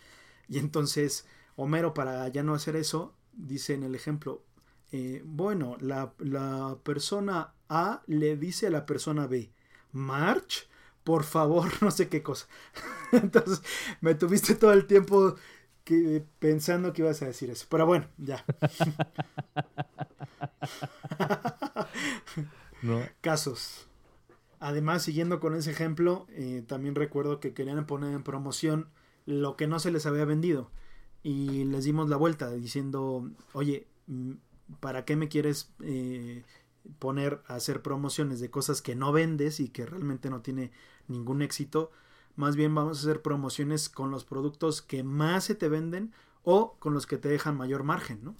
Y 0.49 0.59
entonces 0.59 1.27
Homero 1.57 1.95
para 1.95 2.29
ya 2.29 2.43
no 2.43 2.55
hacer 2.55 2.77
eso 2.77 3.15
dice 3.33 3.75
en 3.75 3.83
el 3.83 3.95
ejemplo, 3.95 4.43
eh, 4.91 5.23
bueno, 5.25 5.77
la, 5.81 6.12
la 6.19 6.79
persona 6.83 7.55
A 7.69 8.03
le 8.07 8.37
dice 8.37 8.67
a 8.67 8.71
la 8.71 8.87
persona 8.87 9.27
B, 9.27 9.51
March, 9.93 10.69
por 11.05 11.25
favor, 11.25 11.71
no 11.83 11.91
sé 11.91 12.09
qué 12.09 12.23
cosa. 12.23 12.47
entonces 13.12 13.62
me 14.01 14.15
tuviste 14.15 14.55
todo 14.55 14.73
el 14.73 14.87
tiempo 14.87 15.35
que, 15.85 16.25
pensando 16.38 16.93
que 16.93 17.03
ibas 17.03 17.23
a 17.23 17.27
decir 17.27 17.51
eso. 17.51 17.67
Pero 17.69 17.87
bueno, 17.87 18.09
ya. 18.19 18.45
Casos. 23.21 23.87
Además, 24.61 25.03
siguiendo 25.03 25.41
con 25.41 25.55
ese 25.55 25.73
ejemplo, 25.73 26.27
eh, 26.31 26.62
también 26.67 26.95
recuerdo 26.95 27.41
que 27.41 27.53
querían 27.53 27.85
poner 27.87 28.15
en 28.15 28.23
promoción 28.23 28.88
lo 29.27 29.57
que 29.57 29.67
no 29.67 29.81
se 29.81 29.91
les 29.91 30.07
había 30.07 30.25
vendido. 30.25 30.71
Y 31.23 31.65
les 31.65 31.85
dimos 31.85 32.09
la 32.09 32.17
vuelta 32.17 32.51
diciendo, 32.51 33.31
oye, 33.53 33.87
mm, 34.07 34.33
¿para 34.81 35.05
qué 35.05 35.17
me 35.17 35.29
quieres 35.29 35.73
eh, 35.81 36.45
poner 36.99 37.43
a 37.47 37.55
hacer 37.55 37.83
promociones 37.83 38.41
de 38.41 38.51
cosas 38.51 38.83
que 38.83 38.95
no 38.97 39.13
vendes 39.13 39.61
y 39.61 39.69
que 39.69 39.87
realmente 39.87 40.31
no 40.31 40.41
tiene 40.41 40.73
ningún 41.09 41.43
éxito? 41.43 41.91
Más 42.35 42.57
bien 42.57 42.75
vamos 42.75 42.99
a 42.99 43.01
hacer 43.03 43.23
promociones 43.23 43.89
con 43.89 44.11
los 44.11 44.25
productos 44.25 44.83
que 44.83 45.05
más 45.05 45.45
se 45.45 45.55
te 45.55 45.69
venden 45.69 46.13
o 46.43 46.77
con 46.79 46.95
los 46.95 47.07
que 47.07 47.19
te 47.19 47.29
dejan 47.29 47.57
mayor 47.57 47.85
margen, 47.85 48.25
¿no? 48.25 48.37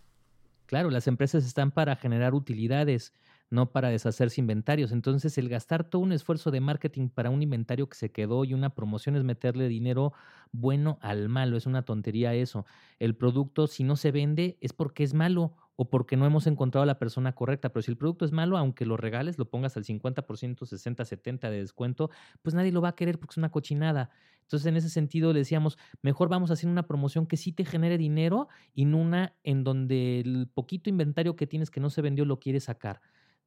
Claro, 0.67 0.91
las 0.91 1.07
empresas 1.07 1.45
están 1.45 1.71
para 1.71 1.97
generar 1.97 2.35
utilidades, 2.35 3.13
no 3.53 3.71
para 3.71 3.91
deshacerse 3.91 4.41
inventarios. 4.41 4.93
Entonces, 4.93 5.37
el 5.37 5.49
gastar 5.51 5.85
todo 5.85 6.01
un 6.01 6.13
esfuerzo 6.13 6.51
de 6.51 6.61
marketing 6.61 7.09
para 7.11 7.29
un 7.29 7.43
inventario 7.43 7.87
que 7.87 7.97
se 7.97 8.11
quedó 8.11 8.45
y 8.45 8.55
una 8.55 8.75
promoción 8.75 9.15
es 9.15 9.25
meterle 9.25 9.69
dinero 9.69 10.15
bueno 10.53 10.99
al 11.03 11.29
malo. 11.29 11.59
Es 11.59 11.67
una 11.67 11.83
tontería 11.83 12.35
eso. 12.35 12.65
El 12.99 13.15
producto, 13.15 13.67
si 13.67 13.85
no 13.85 13.97
se 13.97 14.11
vende, 14.11 14.57
es 14.63 14.73
porque 14.73 15.05
es 15.05 15.13
malo 15.13 15.55
o 15.77 15.91
porque 15.91 16.17
no 16.17 16.25
hemos 16.25 16.47
encontrado 16.47 16.83
a 16.83 16.87
la 16.87 16.99
persona 16.99 17.35
correcta. 17.35 17.69
Pero 17.69 17.83
si 17.83 17.91
el 17.91 17.99
producto 17.99 18.25
es 18.25 18.33
malo, 18.33 18.57
aunque 18.57 18.87
lo 18.87 18.97
regales, 18.97 19.39
lo 19.39 19.51
pongas 19.51 19.77
al 19.77 19.85
50%, 19.85 20.65
60, 20.65 21.05
70 21.05 21.51
de 21.51 21.59
descuento, 21.59 22.11
pues 22.41 22.55
nadie 22.55 22.73
lo 22.73 22.81
va 22.81 22.89
a 22.89 22.95
querer 22.95 23.19
porque 23.19 23.35
es 23.35 23.39
una 23.39 23.51
cochinada. 23.51 24.09
Entonces, 24.41 24.67
en 24.67 24.77
ese 24.77 24.89
sentido, 24.89 25.33
le 25.35 25.41
decíamos, 25.41 25.77
mejor 26.01 26.31
vamos 26.31 26.49
a 26.51 26.55
hacer 26.55 26.71
una 26.71 26.87
promoción 26.87 27.27
que 27.27 27.37
sí 27.37 27.53
te 27.53 27.67
genere 27.67 27.99
dinero 27.99 28.49
y 28.75 28.87
no 28.87 28.97
una 28.99 29.35
en 29.45 29.63
donde 29.63 30.21
el 30.21 30.49
poquito 30.53 30.89
inventario 30.89 31.37
que 31.37 31.47
tienes 31.47 31.71
que 31.71 31.81
no 31.81 31.91
se 31.91 32.01
vendió 32.03 32.25
lo 32.25 32.39
quieres 32.39 32.65
sacar. 32.65 33.01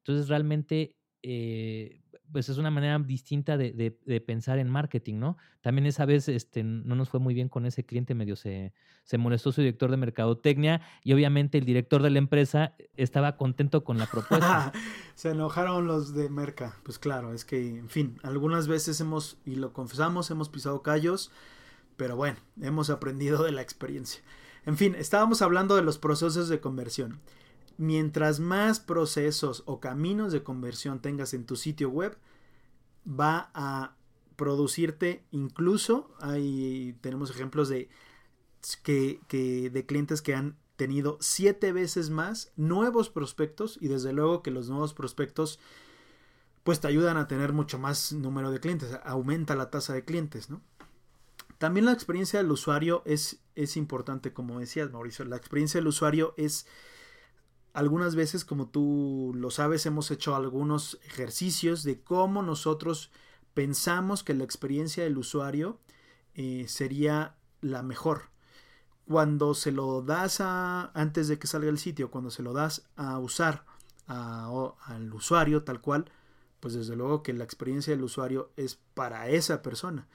Entonces, 0.06 0.28
realmente 0.28 0.96
eh, 1.22 2.00
pues 2.32 2.48
es 2.48 2.58
una 2.58 2.70
manera 2.70 2.98
distinta 2.98 3.56
de, 3.56 3.90
pensar 4.26 4.58
en 4.58 4.68
marketing, 4.68 5.18
¿no? 5.18 5.36
También 5.60 5.86
esa 5.86 6.04
vez 6.04 6.28
este, 6.28 6.62
no 6.62 6.94
nos 6.94 7.08
fue 7.08 7.20
muy 7.20 7.34
bien 7.34 7.48
con 7.48 7.66
ese 7.66 7.84
cliente, 7.84 8.14
medio 8.14 8.36
se, 8.36 8.72
se 9.04 9.18
molestó 9.18 9.52
su 9.52 9.60
director 9.60 9.90
de 9.90 9.96
mercadotecnia 9.96 10.80
y 11.02 11.12
obviamente 11.12 11.58
el 11.58 11.64
director 11.64 12.02
de 12.02 12.10
la 12.10 12.18
empresa 12.18 12.74
estaba 12.96 13.36
contento 13.36 13.84
con 13.84 13.98
la 13.98 14.06
propuesta. 14.06 14.72
se 15.14 15.30
enojaron 15.30 15.86
los 15.86 16.14
de 16.14 16.28
Merca, 16.28 16.76
pues 16.82 16.98
claro, 16.98 17.32
es 17.32 17.44
que, 17.44 17.78
en 17.78 17.88
fin, 17.88 18.18
algunas 18.22 18.68
veces 18.68 19.00
hemos, 19.00 19.38
y 19.44 19.56
lo 19.56 19.72
confesamos, 19.72 20.30
hemos 20.30 20.48
pisado 20.48 20.82
callos, 20.82 21.30
pero 21.96 22.16
bueno, 22.16 22.38
hemos 22.60 22.90
aprendido 22.90 23.44
de 23.44 23.52
la 23.52 23.62
experiencia. 23.62 24.22
En 24.64 24.76
fin, 24.76 24.94
estábamos 24.96 25.42
hablando 25.42 25.76
de 25.76 25.82
los 25.82 25.98
procesos 25.98 26.48
de 26.48 26.60
conversión 26.60 27.20
mientras 27.78 28.40
más 28.40 28.80
procesos 28.80 29.62
o 29.66 29.80
caminos 29.80 30.32
de 30.32 30.42
conversión 30.42 31.00
tengas 31.00 31.34
en 31.34 31.46
tu 31.46 31.56
sitio 31.56 31.90
web, 31.90 32.16
va 33.08 33.50
a 33.54 33.96
producirte 34.36 35.24
incluso, 35.30 36.14
hay, 36.20 36.96
tenemos 37.00 37.30
ejemplos 37.30 37.68
de, 37.68 37.88
que, 38.82 39.70
de 39.72 39.86
clientes 39.86 40.22
que 40.22 40.34
han 40.34 40.56
tenido 40.76 41.16
siete 41.20 41.72
veces 41.72 42.10
más 42.10 42.52
nuevos 42.56 43.08
prospectos 43.08 43.78
y 43.80 43.88
desde 43.88 44.12
luego 44.12 44.42
que 44.42 44.50
los 44.50 44.68
nuevos 44.68 44.92
prospectos 44.92 45.58
pues 46.64 46.80
te 46.80 46.88
ayudan 46.88 47.16
a 47.16 47.28
tener 47.28 47.52
mucho 47.52 47.78
más 47.78 48.12
número 48.12 48.50
de 48.50 48.60
clientes, 48.60 48.98
aumenta 49.04 49.54
la 49.54 49.70
tasa 49.70 49.94
de 49.94 50.04
clientes, 50.04 50.50
¿no? 50.50 50.60
También 51.58 51.86
la 51.86 51.92
experiencia 51.92 52.42
del 52.42 52.50
usuario 52.50 53.02
es, 53.06 53.40
es 53.54 53.76
importante, 53.78 54.34
como 54.34 54.58
decías 54.58 54.90
Mauricio, 54.92 55.24
la 55.24 55.36
experiencia 55.36 55.80
del 55.80 55.86
usuario 55.86 56.34
es 56.36 56.66
algunas 57.76 58.14
veces, 58.14 58.46
como 58.46 58.68
tú 58.68 59.32
lo 59.36 59.50
sabes, 59.50 59.84
hemos 59.84 60.10
hecho 60.10 60.34
algunos 60.34 60.98
ejercicios 61.04 61.82
de 61.82 62.00
cómo 62.00 62.42
nosotros 62.42 63.10
pensamos 63.52 64.24
que 64.24 64.32
la 64.32 64.44
experiencia 64.44 65.04
del 65.04 65.18
usuario 65.18 65.78
eh, 66.34 66.64
sería 66.68 67.36
la 67.60 67.82
mejor. 67.82 68.30
Cuando 69.06 69.52
se 69.52 69.72
lo 69.72 70.00
das 70.00 70.40
a, 70.40 70.90
antes 70.94 71.28
de 71.28 71.38
que 71.38 71.46
salga 71.46 71.68
el 71.68 71.78
sitio, 71.78 72.10
cuando 72.10 72.30
se 72.30 72.42
lo 72.42 72.54
das 72.54 72.88
a 72.96 73.18
usar 73.18 73.66
al 74.06 75.12
usuario 75.12 75.62
tal 75.62 75.82
cual, 75.82 76.10
pues 76.60 76.72
desde 76.72 76.96
luego 76.96 77.22
que 77.22 77.34
la 77.34 77.44
experiencia 77.44 77.94
del 77.94 78.04
usuario 78.04 78.52
es 78.56 78.78
para 78.94 79.28
esa 79.28 79.60
persona. 79.60 80.08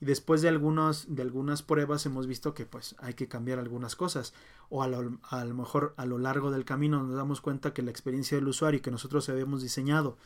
Y 0.00 0.04
después 0.04 0.42
de, 0.42 0.48
algunos, 0.48 1.06
de 1.14 1.22
algunas 1.22 1.62
pruebas 1.62 2.04
hemos 2.04 2.26
visto 2.26 2.52
que 2.52 2.66
pues 2.66 2.96
hay 2.98 3.14
que 3.14 3.28
cambiar 3.28 3.58
algunas 3.58 3.96
cosas. 3.96 4.34
O 4.68 4.82
a 4.82 4.88
lo, 4.88 5.18
a 5.22 5.44
lo 5.44 5.54
mejor 5.54 5.94
a 5.96 6.04
lo 6.04 6.18
largo 6.18 6.50
del 6.50 6.64
camino 6.64 7.02
nos 7.02 7.16
damos 7.16 7.40
cuenta 7.40 7.72
que 7.72 7.82
la 7.82 7.90
experiencia 7.90 8.36
del 8.36 8.48
usuario 8.48 8.82
que 8.82 8.90
nosotros 8.90 9.28
habíamos 9.28 9.62
diseñado, 9.62 10.18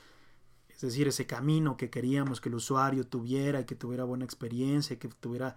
es 0.69 0.81
decir, 0.81 1.07
ese 1.09 1.27
camino 1.27 1.77
que 1.77 1.91
queríamos 1.91 2.41
que 2.41 2.49
el 2.49 2.57
usuario 2.57 3.07
tuviera 3.07 3.61
y 3.61 3.65
que 3.65 3.77
tuviera 3.77 4.05
buena 4.05 4.25
experiencia, 4.25 4.99
que 4.99 5.09
tuviera, 5.09 5.57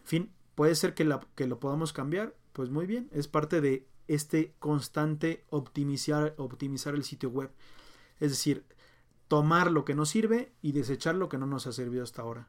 en 0.00 0.06
fin, 0.06 0.32
puede 0.54 0.74
ser 0.74 0.94
que, 0.94 1.04
la, 1.04 1.20
que 1.34 1.46
lo 1.46 1.58
podamos 1.58 1.92
cambiar, 1.92 2.34
pues 2.52 2.70
muy 2.70 2.86
bien, 2.86 3.08
es 3.12 3.28
parte 3.28 3.60
de 3.60 3.86
este 4.08 4.54
constante 4.58 5.44
optimizar, 5.50 6.34
optimizar 6.36 6.94
el 6.94 7.04
sitio 7.04 7.30
web. 7.30 7.50
Es 8.20 8.30
decir, 8.30 8.64
tomar 9.28 9.70
lo 9.70 9.84
que 9.84 9.94
nos 9.94 10.08
sirve 10.08 10.52
y 10.62 10.72
desechar 10.72 11.14
lo 11.14 11.28
que 11.28 11.38
no 11.38 11.46
nos 11.46 11.66
ha 11.66 11.72
servido 11.72 12.02
hasta 12.02 12.22
ahora. 12.22 12.48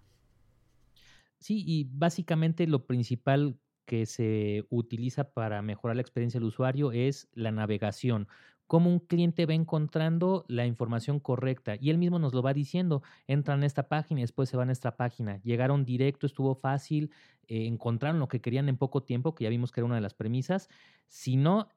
Sí, 1.39 1.63
y 1.65 1.86
básicamente 1.86 2.67
lo 2.67 2.86
principal 2.86 3.60
que 3.86 4.06
se 4.06 4.65
utiliza 4.69 5.34
para 5.34 5.62
mejorar 5.62 5.95
la 5.95 6.02
experiencia 6.02 6.39
del 6.39 6.47
usuario 6.47 6.91
es 6.91 7.30
la 7.34 7.52
navegación 7.52 8.28
cómo 8.69 8.91
un 8.91 8.99
cliente 8.99 9.47
va 9.47 9.56
encontrando 9.56 10.45
la 10.47 10.67
información 10.67 11.19
correcta. 11.19 11.75
Y 11.82 11.89
él 11.89 11.97
mismo 11.97 12.19
nos 12.19 12.36
lo 12.36 12.43
va 12.43 12.54
diciendo, 12.54 13.02
entran 13.25 13.63
a 13.63 13.65
esta 13.65 13.89
página 13.89 14.19
y 14.19 14.23
después 14.23 14.47
se 14.47 14.58
van 14.58 14.69
a 14.69 14.73
esta 14.73 14.95
página. 14.95 15.41
Llegaron 15.41 15.86
directo, 15.86 16.28
estuvo 16.28 16.54
fácil, 16.54 17.12
eh, 17.47 17.65
encontraron 17.65 18.19
lo 18.19 18.28
que 18.28 18.41
querían 18.41 18.69
en 18.69 18.78
poco 18.78 19.02
tiempo, 19.02 19.34
que 19.34 19.45
ya 19.45 19.49
vimos 19.49 19.71
que 19.71 19.80
era 19.80 19.86
una 19.88 19.95
de 19.95 20.02
las 20.02 20.13
premisas. 20.13 20.69
Si 21.08 21.36
no, 21.36 21.67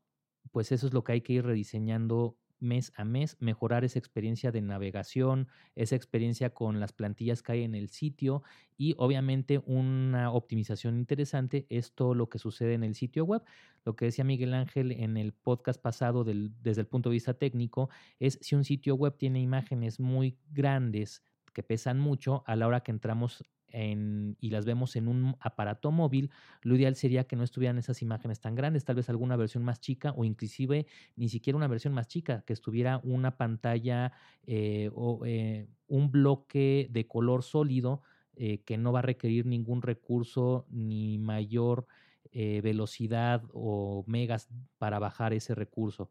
pues 0.51 0.71
eso 0.71 0.87
es 0.87 0.93
lo 0.93 1.03
que 1.03 1.13
hay 1.13 1.21
que 1.23 1.33
ir 1.33 1.47
rediseñando 1.47 2.39
mes 2.63 2.93
a 2.97 3.05
mes, 3.05 3.37
mejorar 3.41 3.85
esa 3.85 3.99
experiencia 3.99 4.53
de 4.53 4.63
navegación, 4.63 5.49
esa 5.75 5.97
experiencia 5.97 6.51
con 6.51 6.81
las 6.81 6.93
plantillas 6.93 7.43
que 7.43 7.53
hay 7.53 7.63
en 7.65 7.75
el 7.75 7.89
sitio 7.89 8.43
y 8.79 8.95
obviamente 8.99 9.63
una 9.67 10.31
optimización 10.31 10.97
interesante 10.97 11.67
es 11.69 11.93
todo 11.93 12.15
lo 12.15 12.29
que 12.29 12.39
sucede 12.39 12.75
en 12.75 12.85
el 12.85 12.95
sitio 12.95 13.25
web. 13.25 13.43
Lo 13.85 13.97
que 13.97 14.07
decía 14.07 14.25
Miguel 14.25 14.55
Ángel 14.55 14.93
en 14.93 15.17
el 15.17 15.33
podcast 15.33 15.81
pasado 15.81 16.25
desde 16.25 16.81
el 16.81 16.87
punto 16.87 17.11
de 17.11 17.15
vista 17.15 17.35
técnico 17.35 17.91
es 18.19 18.39
si 18.41 18.55
un 18.55 18.65
sitio 18.65 18.95
web 18.95 19.17
tiene 19.19 19.41
imágenes 19.41 20.01
muy 20.01 20.39
grandes 20.51 21.23
que 21.53 21.63
pesan 21.63 21.99
mucho, 21.99 22.43
a 22.47 22.57
la 22.57 22.67
hora 22.67 22.83
que 22.83 22.93
entramos 22.93 23.45
y 23.73 24.51
las 24.51 24.65
vemos 24.65 24.97
en 24.97 25.09
un 25.09 25.37
aparato 25.41 25.91
móvil, 25.91 26.31
lo 26.63 26.77
ideal 26.77 26.95
sería 26.95 27.25
que 27.25 27.37
no 27.37 27.45
estuvieran 27.45 27.79
esas 27.79 28.03
imágenes 28.03 28.41
tan 28.41 28.55
grandes, 28.55 28.85
tal 28.85 28.97
vez 28.97 29.09
alguna 29.09 29.37
versión 29.37 29.65
más 29.65 29.81
chica 29.81 30.13
o 30.17 30.25
inclusive 30.25 30.87
ni 31.17 31.29
siquiera 31.29 31.57
una 31.57 31.69
versión 31.69 31.95
más 31.95 32.07
chica, 32.09 32.43
que 32.47 32.53
estuviera 32.53 33.01
una 33.03 33.37
pantalla 33.37 34.13
eh, 34.47 34.91
o 34.95 35.25
eh, 35.25 35.69
un 35.87 36.11
bloque 36.11 36.89
de 36.91 37.07
color 37.07 37.43
sólido 37.43 38.03
eh, 38.37 38.63
que 38.63 38.77
no 38.77 38.93
va 38.93 39.01
a 39.01 39.03
requerir 39.03 39.47
ningún 39.47 39.83
recurso 39.83 40.67
ni 40.71 41.19
mayor 41.19 41.87
velocidad 42.35 43.43
o 43.53 44.05
megas 44.07 44.49
para 44.79 44.99
bajar 44.99 45.35
ese 45.35 45.55
recurso. 45.55 46.11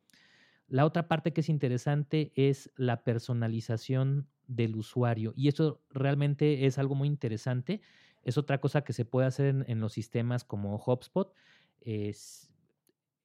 La 0.68 0.86
otra 0.86 1.08
parte 1.08 1.34
que 1.34 1.42
es 1.42 1.50
interesante 1.50 2.32
es 2.36 2.72
la 2.76 3.04
personalización 3.04 4.28
del 4.56 4.76
usuario 4.76 5.34
y 5.36 5.48
eso 5.48 5.82
realmente 5.90 6.66
es 6.66 6.78
algo 6.78 6.96
muy 6.96 7.08
interesante. 7.08 7.82
Es 8.24 8.38
otra 8.38 8.60
cosa 8.60 8.84
que 8.84 8.94
se 8.94 9.06
puede 9.06 9.28
hacer 9.28 9.66
en, 9.68 9.80
los 9.80 9.94
sistemas 9.94 10.44
como 10.44 10.76
HubSpot. 10.76 11.34
Es 11.80 12.52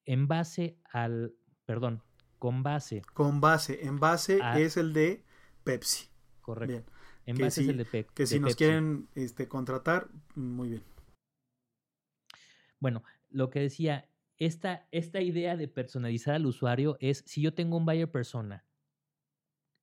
en 0.07 0.27
base 0.27 0.79
al, 0.91 1.35
perdón, 1.67 2.03
con 2.39 2.63
base. 2.63 3.03
Con 3.13 3.41
base, 3.41 3.85
en 3.87 4.01
base 4.01 4.41
es 4.57 4.77
el 4.79 4.93
de 4.95 5.25
Pepsi. 5.65 6.09
Correcto. 6.41 6.91
En 7.27 7.37
base 7.37 7.63
es 7.63 7.69
el 7.69 7.77
de, 7.77 7.85
Pepsi. 7.85 8.15
Que 8.15 8.27
si 8.27 8.41
nos 8.41 8.57
quieren 8.57 9.09
este, 9.15 9.49
contratar, 9.49 10.09
muy 10.35 10.69
bien. 10.71 10.83
Bueno, 12.79 13.03
lo 13.29 13.51
que 13.51 13.61
decía, 13.61 14.09
esta, 14.39 14.87
esta 14.93 15.21
idea 15.21 15.57
de 15.57 15.69
personalizar 15.69 16.35
al 16.37 16.47
usuario 16.47 16.97
es, 17.01 17.23
si 17.27 17.43
yo 17.43 17.53
tengo 17.53 17.77
un 17.77 17.85
buyer 17.85 18.11
persona, 18.11 18.66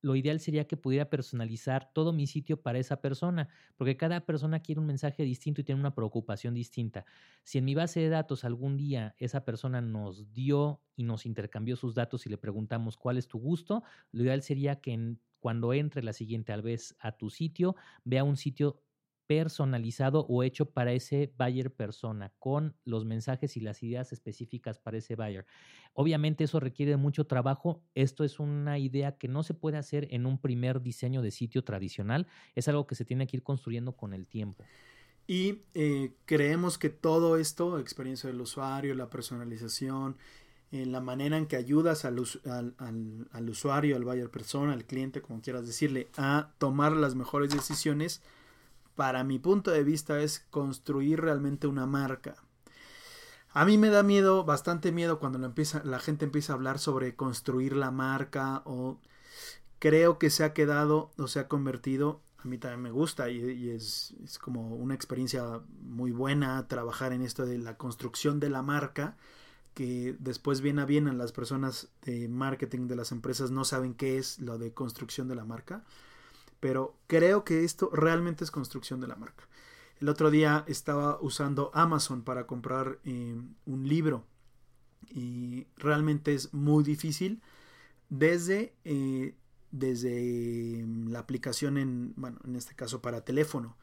lo 0.04 0.16
ideal 0.16 0.38
sería 0.38 0.66
que 0.66 0.76
pudiera 0.76 1.08
personalizar 1.08 1.90
todo 1.94 2.12
mi 2.12 2.26
sitio 2.26 2.60
para 2.62 2.78
esa 2.78 3.00
persona, 3.00 3.48
porque 3.76 3.96
cada 3.96 4.26
persona 4.26 4.60
quiere 4.60 4.80
un 4.80 4.86
mensaje 4.86 5.22
distinto 5.24 5.62
y 5.62 5.64
tiene 5.64 5.80
una 5.80 5.94
preocupación 5.94 6.52
distinta. 6.54 7.06
Si 7.42 7.58
en 7.58 7.64
mi 7.64 7.74
base 7.74 8.00
de 8.00 8.10
datos 8.10 8.44
algún 8.44 8.76
día 8.76 9.14
esa 9.18 9.44
persona 9.44 9.80
nos 9.80 10.32
dio 10.32 10.82
y 10.94 11.04
nos 11.04 11.24
intercambió 11.24 11.76
sus 11.76 11.94
datos 11.94 12.26
y 12.26 12.28
le 12.28 12.38
preguntamos 12.38 12.98
cuál 12.98 13.16
es 13.16 13.28
tu 13.28 13.38
gusto, 13.38 13.82
lo 14.12 14.22
ideal 14.24 14.42
sería 14.42 14.80
que 14.80 15.16
cuando 15.40 15.72
entre 15.72 16.02
la 16.02 16.12
siguiente 16.12 16.54
vez 16.60 16.96
a 17.00 17.16
tu 17.16 17.30
sitio, 17.30 17.76
vea 18.04 18.24
un 18.24 18.36
sitio 18.36 18.83
personalizado 19.26 20.26
o 20.28 20.42
hecho 20.42 20.70
para 20.70 20.92
ese 20.92 21.32
buyer 21.38 21.72
persona, 21.72 22.32
con 22.38 22.76
los 22.84 23.04
mensajes 23.04 23.56
y 23.56 23.60
las 23.60 23.82
ideas 23.82 24.12
específicas 24.12 24.78
para 24.78 24.98
ese 24.98 25.16
buyer. 25.16 25.46
Obviamente 25.92 26.44
eso 26.44 26.60
requiere 26.60 26.96
mucho 26.96 27.26
trabajo. 27.26 27.82
Esto 27.94 28.24
es 28.24 28.38
una 28.38 28.78
idea 28.78 29.16
que 29.16 29.28
no 29.28 29.42
se 29.42 29.54
puede 29.54 29.78
hacer 29.78 30.08
en 30.10 30.26
un 30.26 30.38
primer 30.38 30.82
diseño 30.82 31.22
de 31.22 31.30
sitio 31.30 31.64
tradicional. 31.64 32.26
Es 32.54 32.68
algo 32.68 32.86
que 32.86 32.94
se 32.94 33.04
tiene 33.04 33.26
que 33.26 33.36
ir 33.38 33.42
construyendo 33.42 33.92
con 33.92 34.12
el 34.12 34.26
tiempo. 34.26 34.64
Y 35.26 35.62
eh, 35.74 36.12
creemos 36.26 36.76
que 36.76 36.90
todo 36.90 37.38
esto, 37.38 37.78
experiencia 37.78 38.28
del 38.28 38.40
usuario, 38.40 38.94
la 38.94 39.08
personalización, 39.08 40.16
en 40.70 40.92
la 40.92 41.00
manera 41.00 41.38
en 41.38 41.46
que 41.46 41.56
ayudas 41.56 42.04
al 42.04 42.18
usuario, 42.18 43.96
al 43.96 44.04
buyer 44.04 44.30
persona, 44.30 44.72
al 44.72 44.84
cliente, 44.84 45.22
como 45.22 45.40
quieras 45.40 45.66
decirle, 45.66 46.08
a 46.16 46.50
tomar 46.58 46.92
las 46.92 47.14
mejores 47.14 47.50
decisiones, 47.50 48.22
para 48.96 49.24
mi 49.24 49.38
punto 49.38 49.70
de 49.70 49.84
vista, 49.84 50.20
es 50.20 50.40
construir 50.50 51.20
realmente 51.20 51.66
una 51.66 51.86
marca. 51.86 52.36
A 53.50 53.64
mí 53.64 53.78
me 53.78 53.88
da 53.88 54.02
miedo, 54.02 54.44
bastante 54.44 54.90
miedo 54.90 55.20
cuando 55.20 55.38
la 55.84 55.98
gente 56.00 56.24
empieza 56.24 56.52
a 56.52 56.56
hablar 56.56 56.80
sobre 56.80 57.14
construir 57.14 57.76
la 57.76 57.92
marca 57.92 58.62
o 58.64 58.98
creo 59.78 60.18
que 60.18 60.30
se 60.30 60.42
ha 60.42 60.52
quedado 60.52 61.12
o 61.18 61.28
se 61.28 61.38
ha 61.38 61.46
convertido, 61.46 62.20
a 62.38 62.48
mí 62.48 62.58
también 62.58 62.82
me 62.82 62.90
gusta 62.90 63.30
y, 63.30 63.70
es, 63.70 64.14
como 64.40 64.74
una 64.74 64.94
experiencia 64.94 65.60
muy 65.82 66.10
buena 66.10 66.66
trabajar 66.66 67.12
en 67.12 67.22
esto 67.22 67.46
de 67.46 67.58
la 67.58 67.76
construcción 67.76 68.40
de 68.40 68.50
la 68.50 68.62
marca, 68.62 69.16
que 69.72 70.16
después 70.18 70.60
viene 70.60 70.82
a 70.82 70.84
bien 70.84 71.16
las 71.16 71.32
personas 71.32 71.88
de 72.02 72.28
marketing 72.28 72.88
de 72.88 72.96
las 72.96 73.12
empresas 73.12 73.50
no 73.50 73.64
saben 73.64 73.94
qué 73.94 74.18
es 74.18 74.40
lo 74.40 74.58
de 74.58 74.72
construcción 74.72 75.28
de 75.28 75.36
la 75.36 75.44
marca 75.44 75.84
pero 76.64 76.96
creo 77.08 77.44
que 77.44 77.62
esto 77.62 77.90
realmente 77.92 78.42
es 78.42 78.50
construcción 78.50 78.98
de 78.98 79.06
la 79.06 79.16
marca. 79.16 79.46
El 80.00 80.08
otro 80.08 80.30
día 80.30 80.64
estaba 80.66 81.18
usando 81.20 81.70
Amazon 81.74 82.22
para 82.22 82.46
comprar 82.46 83.00
eh, 83.04 83.38
un 83.66 83.86
libro 83.86 84.24
y 85.10 85.66
realmente 85.76 86.32
es 86.32 86.54
muy 86.54 86.82
difícil 86.82 87.42
desde, 88.08 88.72
eh, 88.84 89.34
desde 89.72 90.86
la 91.06 91.18
aplicación 91.18 91.76
en, 91.76 92.14
bueno, 92.16 92.38
en 92.46 92.56
este 92.56 92.74
caso 92.74 93.02
para 93.02 93.26
teléfono. 93.26 93.76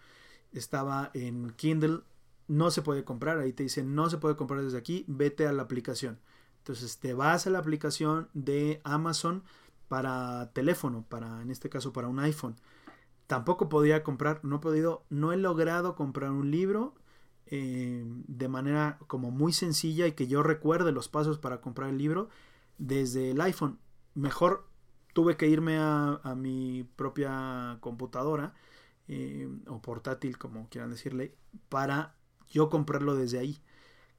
Estaba 0.52 1.12
en 1.13 1.52
Kindle, 1.52 2.00
no 2.48 2.72
se 2.72 2.82
puede 2.82 3.04
comprar, 3.04 3.38
ahí 3.38 3.54
te 3.54 3.62
dicen 3.62 3.94
no 3.94 4.10
se 4.10 4.17
puede 4.17 4.36
comprar 4.36 4.63
desde 4.63 4.80
aquí, 4.80 5.06
vete 5.08 5.46
a 5.46 5.54
la 5.54 5.62
aplicación. 5.62 6.20
Entonces 6.58 6.98
te 6.98 7.13
vas 7.13 7.46
a 7.46 7.52
la 7.52 7.60
aplicación 7.60 8.28
de 8.34 8.82
Amazon 8.84 9.44
para 9.91 10.54
teléfono, 10.54 11.04
para 11.10 11.41
en 11.41 11.51
este 11.51 11.69
caso 11.69 11.91
para 11.91 12.08
un 12.08 12.19
iPhone. 12.19 12.56
Tampoco 13.27 13.67
podía 13.67 14.04
comprar, 14.04 14.39
no 14.45 14.56
he 14.56 14.60
podido, 14.60 15.04
no 15.10 15.34
he 15.34 15.38
logrado 15.38 15.95
comprar 15.95 16.32
un 16.32 16.49
libro 16.49 16.95
eh, 17.45 18.06
de 18.08 18.47
manera 18.47 18.99
como 19.08 19.32
muy 19.32 19.51
sencilla 19.51 20.08
y 20.08 20.13
que 20.13 20.27
yo 20.27 20.43
recuerde 20.43 20.93
los 20.93 21.10
pasos 21.10 21.39
para 21.39 21.60
comprar 21.60 21.89
el 21.89 21.97
libro 21.97 22.30
desde 22.77 23.32
el 23.32 23.41
iPhone. 23.41 23.80
Mejor 24.15 24.65
tuve 25.12 25.36
que 25.36 25.49
irme 25.49 25.77
a, 25.77 26.21
mi 26.38 26.88
propia 26.95 27.77
computadora 27.82 28.54
eh, 29.10 29.49
o 29.67 29.82
portátil, 29.82 30.38
como 30.38 30.69
quieran 30.69 30.91
decirle, 30.91 31.36
para 31.67 32.15
yo 32.49 32.69
comprarlo 32.69 33.13
desde 33.13 33.39
ahí. 33.39 33.62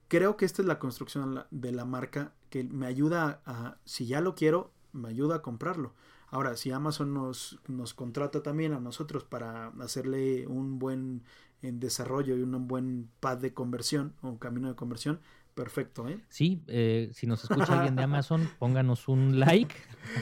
Creo 0.08 0.36
que 0.36 0.44
esta 0.44 0.60
es 0.60 0.68
la 0.68 0.78
construcción 0.78 1.46
de 1.50 1.72
la 1.72 1.86
marca 1.86 2.34
que 2.50 2.62
me 2.62 2.86
ayuda 2.86 3.40
a, 3.46 3.78
si 3.86 4.04
ya 4.04 4.20
lo 4.20 4.34
quiero, 4.34 4.70
me 4.92 5.08
ayuda 5.08 5.36
a 5.36 5.42
comprarlo. 5.42 5.94
Ahora, 6.28 6.56
si 6.56 6.70
Amazon 6.70 7.12
nos, 7.12 7.58
nos 7.68 7.94
contrata 7.94 8.42
también 8.42 8.72
a 8.72 8.80
nosotros 8.80 9.24
para 9.24 9.68
hacerle 9.80 10.46
un 10.46 10.78
buen 10.78 11.22
en 11.60 11.78
desarrollo 11.78 12.36
y 12.36 12.42
un 12.42 12.66
buen 12.66 13.08
pad 13.20 13.38
de 13.38 13.54
conversión 13.54 14.14
o 14.22 14.38
camino 14.38 14.68
de 14.68 14.74
conversión, 14.74 15.20
perfecto. 15.54 16.08
¿eh? 16.08 16.18
Sí, 16.28 16.62
eh, 16.66 17.10
si 17.12 17.26
nos 17.26 17.44
escucha 17.44 17.72
alguien 17.78 17.96
de 17.96 18.02
Amazon, 18.02 18.48
pónganos 18.58 19.08
un 19.08 19.38
like 19.38 19.74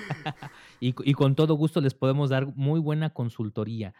y, 0.80 0.94
y, 1.08 1.14
con 1.14 1.34
todo 1.34 1.54
gusto 1.54 1.80
les 1.80 1.94
podemos 1.94 2.28
dar 2.28 2.54
muy 2.56 2.80
buena 2.80 3.10
consultoría. 3.10 3.94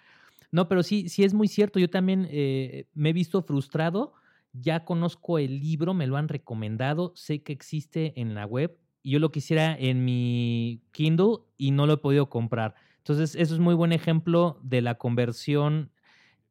No, 0.53 0.69
pero 0.69 0.83
sí, 0.83 1.09
sí 1.09 1.25
es 1.25 1.33
muy 1.33 1.49
cierto. 1.49 1.79
Yo 1.79 1.89
también 1.91 2.27
eh, 2.31 2.87
me 2.95 3.11
he 3.11 3.13
visto 3.13 3.43
frustrado. 3.43 4.15
Ya 4.53 4.85
conozco 4.85 5.39
el 5.39 5.61
libro, 5.61 5.95
me 5.95 6.09
lo 6.09 6.17
han 6.17 6.27
recomendado, 6.27 7.13
sé 7.15 7.41
que 7.43 7.53
existe 7.53 8.21
en 8.21 8.35
la 8.35 8.47
web, 8.47 8.77
yo 9.03 9.19
lo 9.19 9.31
quisiera 9.31 9.77
en 9.77 10.05
mi 10.05 10.83
Kindle 10.93 11.39
y 11.57 11.71
no 11.71 11.87
lo 11.87 11.95
he 11.95 11.99
podido 11.99 12.29
comprar. 12.29 12.75
Entonces, 12.99 13.35
eso 13.35 13.55
es 13.55 13.61
muy 13.61 13.75
buen 13.75 13.93
ejemplo 13.93 14.59
de 14.63 14.83
la 14.83 14.97
conversión 14.97 15.91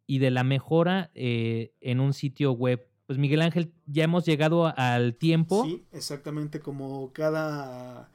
y 0.07 0.19
de 0.19 0.31
la 0.31 0.43
mejora 0.43 1.11
eh, 1.13 1.73
en 1.81 1.99
un 1.99 2.13
sitio 2.13 2.51
web. 2.53 2.87
Pues 3.05 3.19
Miguel 3.19 3.41
Ángel, 3.41 3.73
ya 3.85 4.03
hemos 4.03 4.25
llegado 4.25 4.73
al 4.75 5.15
tiempo. 5.15 5.65
Sí, 5.65 5.85
exactamente 5.91 6.59
como 6.59 7.11
cada 7.13 8.11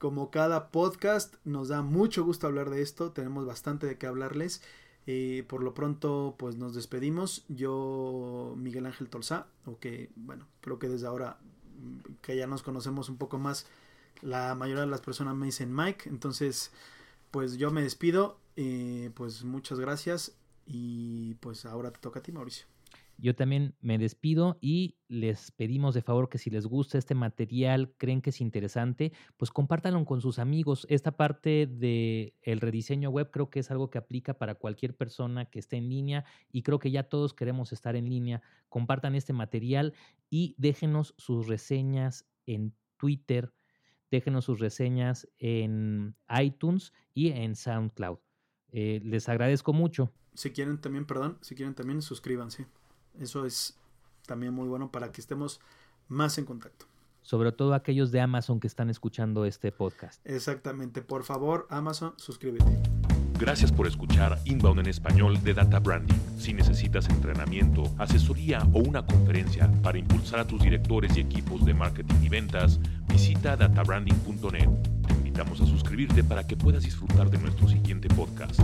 como 0.00 0.30
cada 0.30 0.70
podcast, 0.70 1.34
nos 1.44 1.68
da 1.68 1.82
mucho 1.82 2.24
gusto 2.24 2.46
hablar 2.46 2.70
de 2.70 2.80
esto, 2.80 3.12
tenemos 3.12 3.44
bastante 3.44 3.86
de 3.86 3.98
qué 3.98 4.06
hablarles. 4.06 4.62
Eh, 5.06 5.44
por 5.46 5.62
lo 5.62 5.74
pronto, 5.74 6.36
pues 6.38 6.56
nos 6.56 6.74
despedimos. 6.74 7.44
Yo, 7.48 8.54
Miguel 8.56 8.86
Ángel 8.86 9.10
Tolzá, 9.10 9.48
o 9.66 9.78
que, 9.78 10.10
bueno, 10.16 10.46
creo 10.62 10.78
que 10.78 10.88
desde 10.88 11.06
ahora 11.06 11.38
que 12.22 12.36
ya 12.36 12.46
nos 12.46 12.62
conocemos 12.62 13.08
un 13.08 13.16
poco 13.16 13.38
más, 13.38 13.66
la 14.22 14.54
mayoría 14.54 14.82
de 14.82 14.90
las 14.90 15.00
personas 15.00 15.34
me 15.34 15.46
dicen 15.46 15.74
Mike. 15.74 16.08
Entonces, 16.08 16.72
pues 17.30 17.56
yo 17.56 17.70
me 17.70 17.82
despido. 17.82 18.38
Eh, 18.56 19.10
pues 19.14 19.44
muchas 19.44 19.78
gracias. 19.78 20.32
Y 20.66 21.34
pues 21.36 21.64
ahora 21.64 21.90
te 21.90 22.00
toca 22.00 22.20
a 22.20 22.22
ti, 22.22 22.32
Mauricio. 22.32 22.66
Yo 23.20 23.34
también 23.34 23.74
me 23.80 23.98
despido 23.98 24.58
y 24.60 24.96
les 25.08 25.50
pedimos 25.50 25.94
de 25.94 26.00
favor 26.00 26.28
que 26.28 26.38
si 26.38 26.48
les 26.48 26.66
gusta 26.66 26.96
este 26.96 27.14
material, 27.14 27.92
creen 27.98 28.22
que 28.22 28.30
es 28.30 28.40
interesante, 28.40 29.12
pues 29.36 29.50
compártanlo 29.50 30.04
con 30.06 30.20
sus 30.20 30.38
amigos. 30.38 30.86
Esta 30.88 31.16
parte 31.16 31.66
del 31.66 32.32
el 32.42 32.60
rediseño 32.60 33.10
web 33.10 33.30
creo 33.30 33.50
que 33.50 33.60
es 33.60 33.70
algo 33.70 33.90
que 33.90 33.98
aplica 33.98 34.34
para 34.34 34.54
cualquier 34.54 34.96
persona 34.96 35.44
que 35.44 35.58
esté 35.58 35.76
en 35.76 35.90
línea 35.90 36.24
y 36.50 36.62
creo 36.62 36.78
que 36.78 36.90
ya 36.90 37.04
todos 37.04 37.34
queremos 37.34 37.72
estar 37.72 37.94
en 37.94 38.08
línea. 38.08 38.40
Compartan 38.68 39.14
este 39.14 39.34
material 39.34 39.92
y 40.30 40.54
déjenos 40.56 41.14
sus 41.18 41.46
reseñas 41.46 42.26
en 42.46 42.74
Twitter, 42.96 43.52
déjenos 44.10 44.46
sus 44.46 44.60
reseñas 44.60 45.28
en 45.38 46.16
iTunes 46.40 46.92
y 47.12 47.28
en 47.28 47.54
SoundCloud. 47.54 48.18
Eh, 48.72 49.00
les 49.04 49.28
agradezco 49.28 49.72
mucho. 49.72 50.10
Si 50.34 50.52
quieren 50.52 50.80
también, 50.80 51.04
perdón, 51.04 51.38
si 51.42 51.54
quieren 51.54 51.74
también 51.74 52.00
suscríbanse. 52.02 52.66
Eso 53.20 53.44
es 53.44 53.76
también 54.26 54.52
muy 54.52 54.68
bueno 54.68 54.90
para 54.90 55.12
que 55.12 55.20
estemos 55.20 55.60
más 56.08 56.38
en 56.38 56.44
contacto. 56.44 56.86
Sobre 57.22 57.52
todo 57.52 57.74
aquellos 57.74 58.10
de 58.10 58.20
Amazon 58.20 58.60
que 58.60 58.66
están 58.66 58.90
escuchando 58.90 59.44
este 59.44 59.70
podcast. 59.72 60.20
Exactamente. 60.26 61.02
Por 61.02 61.22
favor, 61.22 61.66
Amazon, 61.70 62.14
suscríbete. 62.16 62.80
Gracias 63.38 63.72
por 63.72 63.86
escuchar 63.86 64.38
Inbound 64.44 64.80
en 64.80 64.86
español 64.88 65.42
de 65.42 65.54
Data 65.54 65.78
Branding. 65.78 66.18
Si 66.38 66.52
necesitas 66.52 67.08
entrenamiento, 67.08 67.84
asesoría 67.96 68.62
o 68.74 68.80
una 68.80 69.06
conferencia 69.06 69.70
para 69.82 69.96
impulsar 69.96 70.40
a 70.40 70.46
tus 70.46 70.62
directores 70.62 71.16
y 71.16 71.20
equipos 71.20 71.64
de 71.64 71.72
marketing 71.72 72.16
y 72.22 72.28
ventas, 72.28 72.78
visita 73.08 73.56
databranding.net. 73.56 74.68
Te 75.06 75.14
invitamos 75.14 75.60
a 75.62 75.66
suscribirte 75.66 76.22
para 76.22 76.46
que 76.46 76.56
puedas 76.56 76.82
disfrutar 76.82 77.30
de 77.30 77.38
nuestro 77.38 77.66
siguiente 77.66 78.08
podcast. 78.08 78.60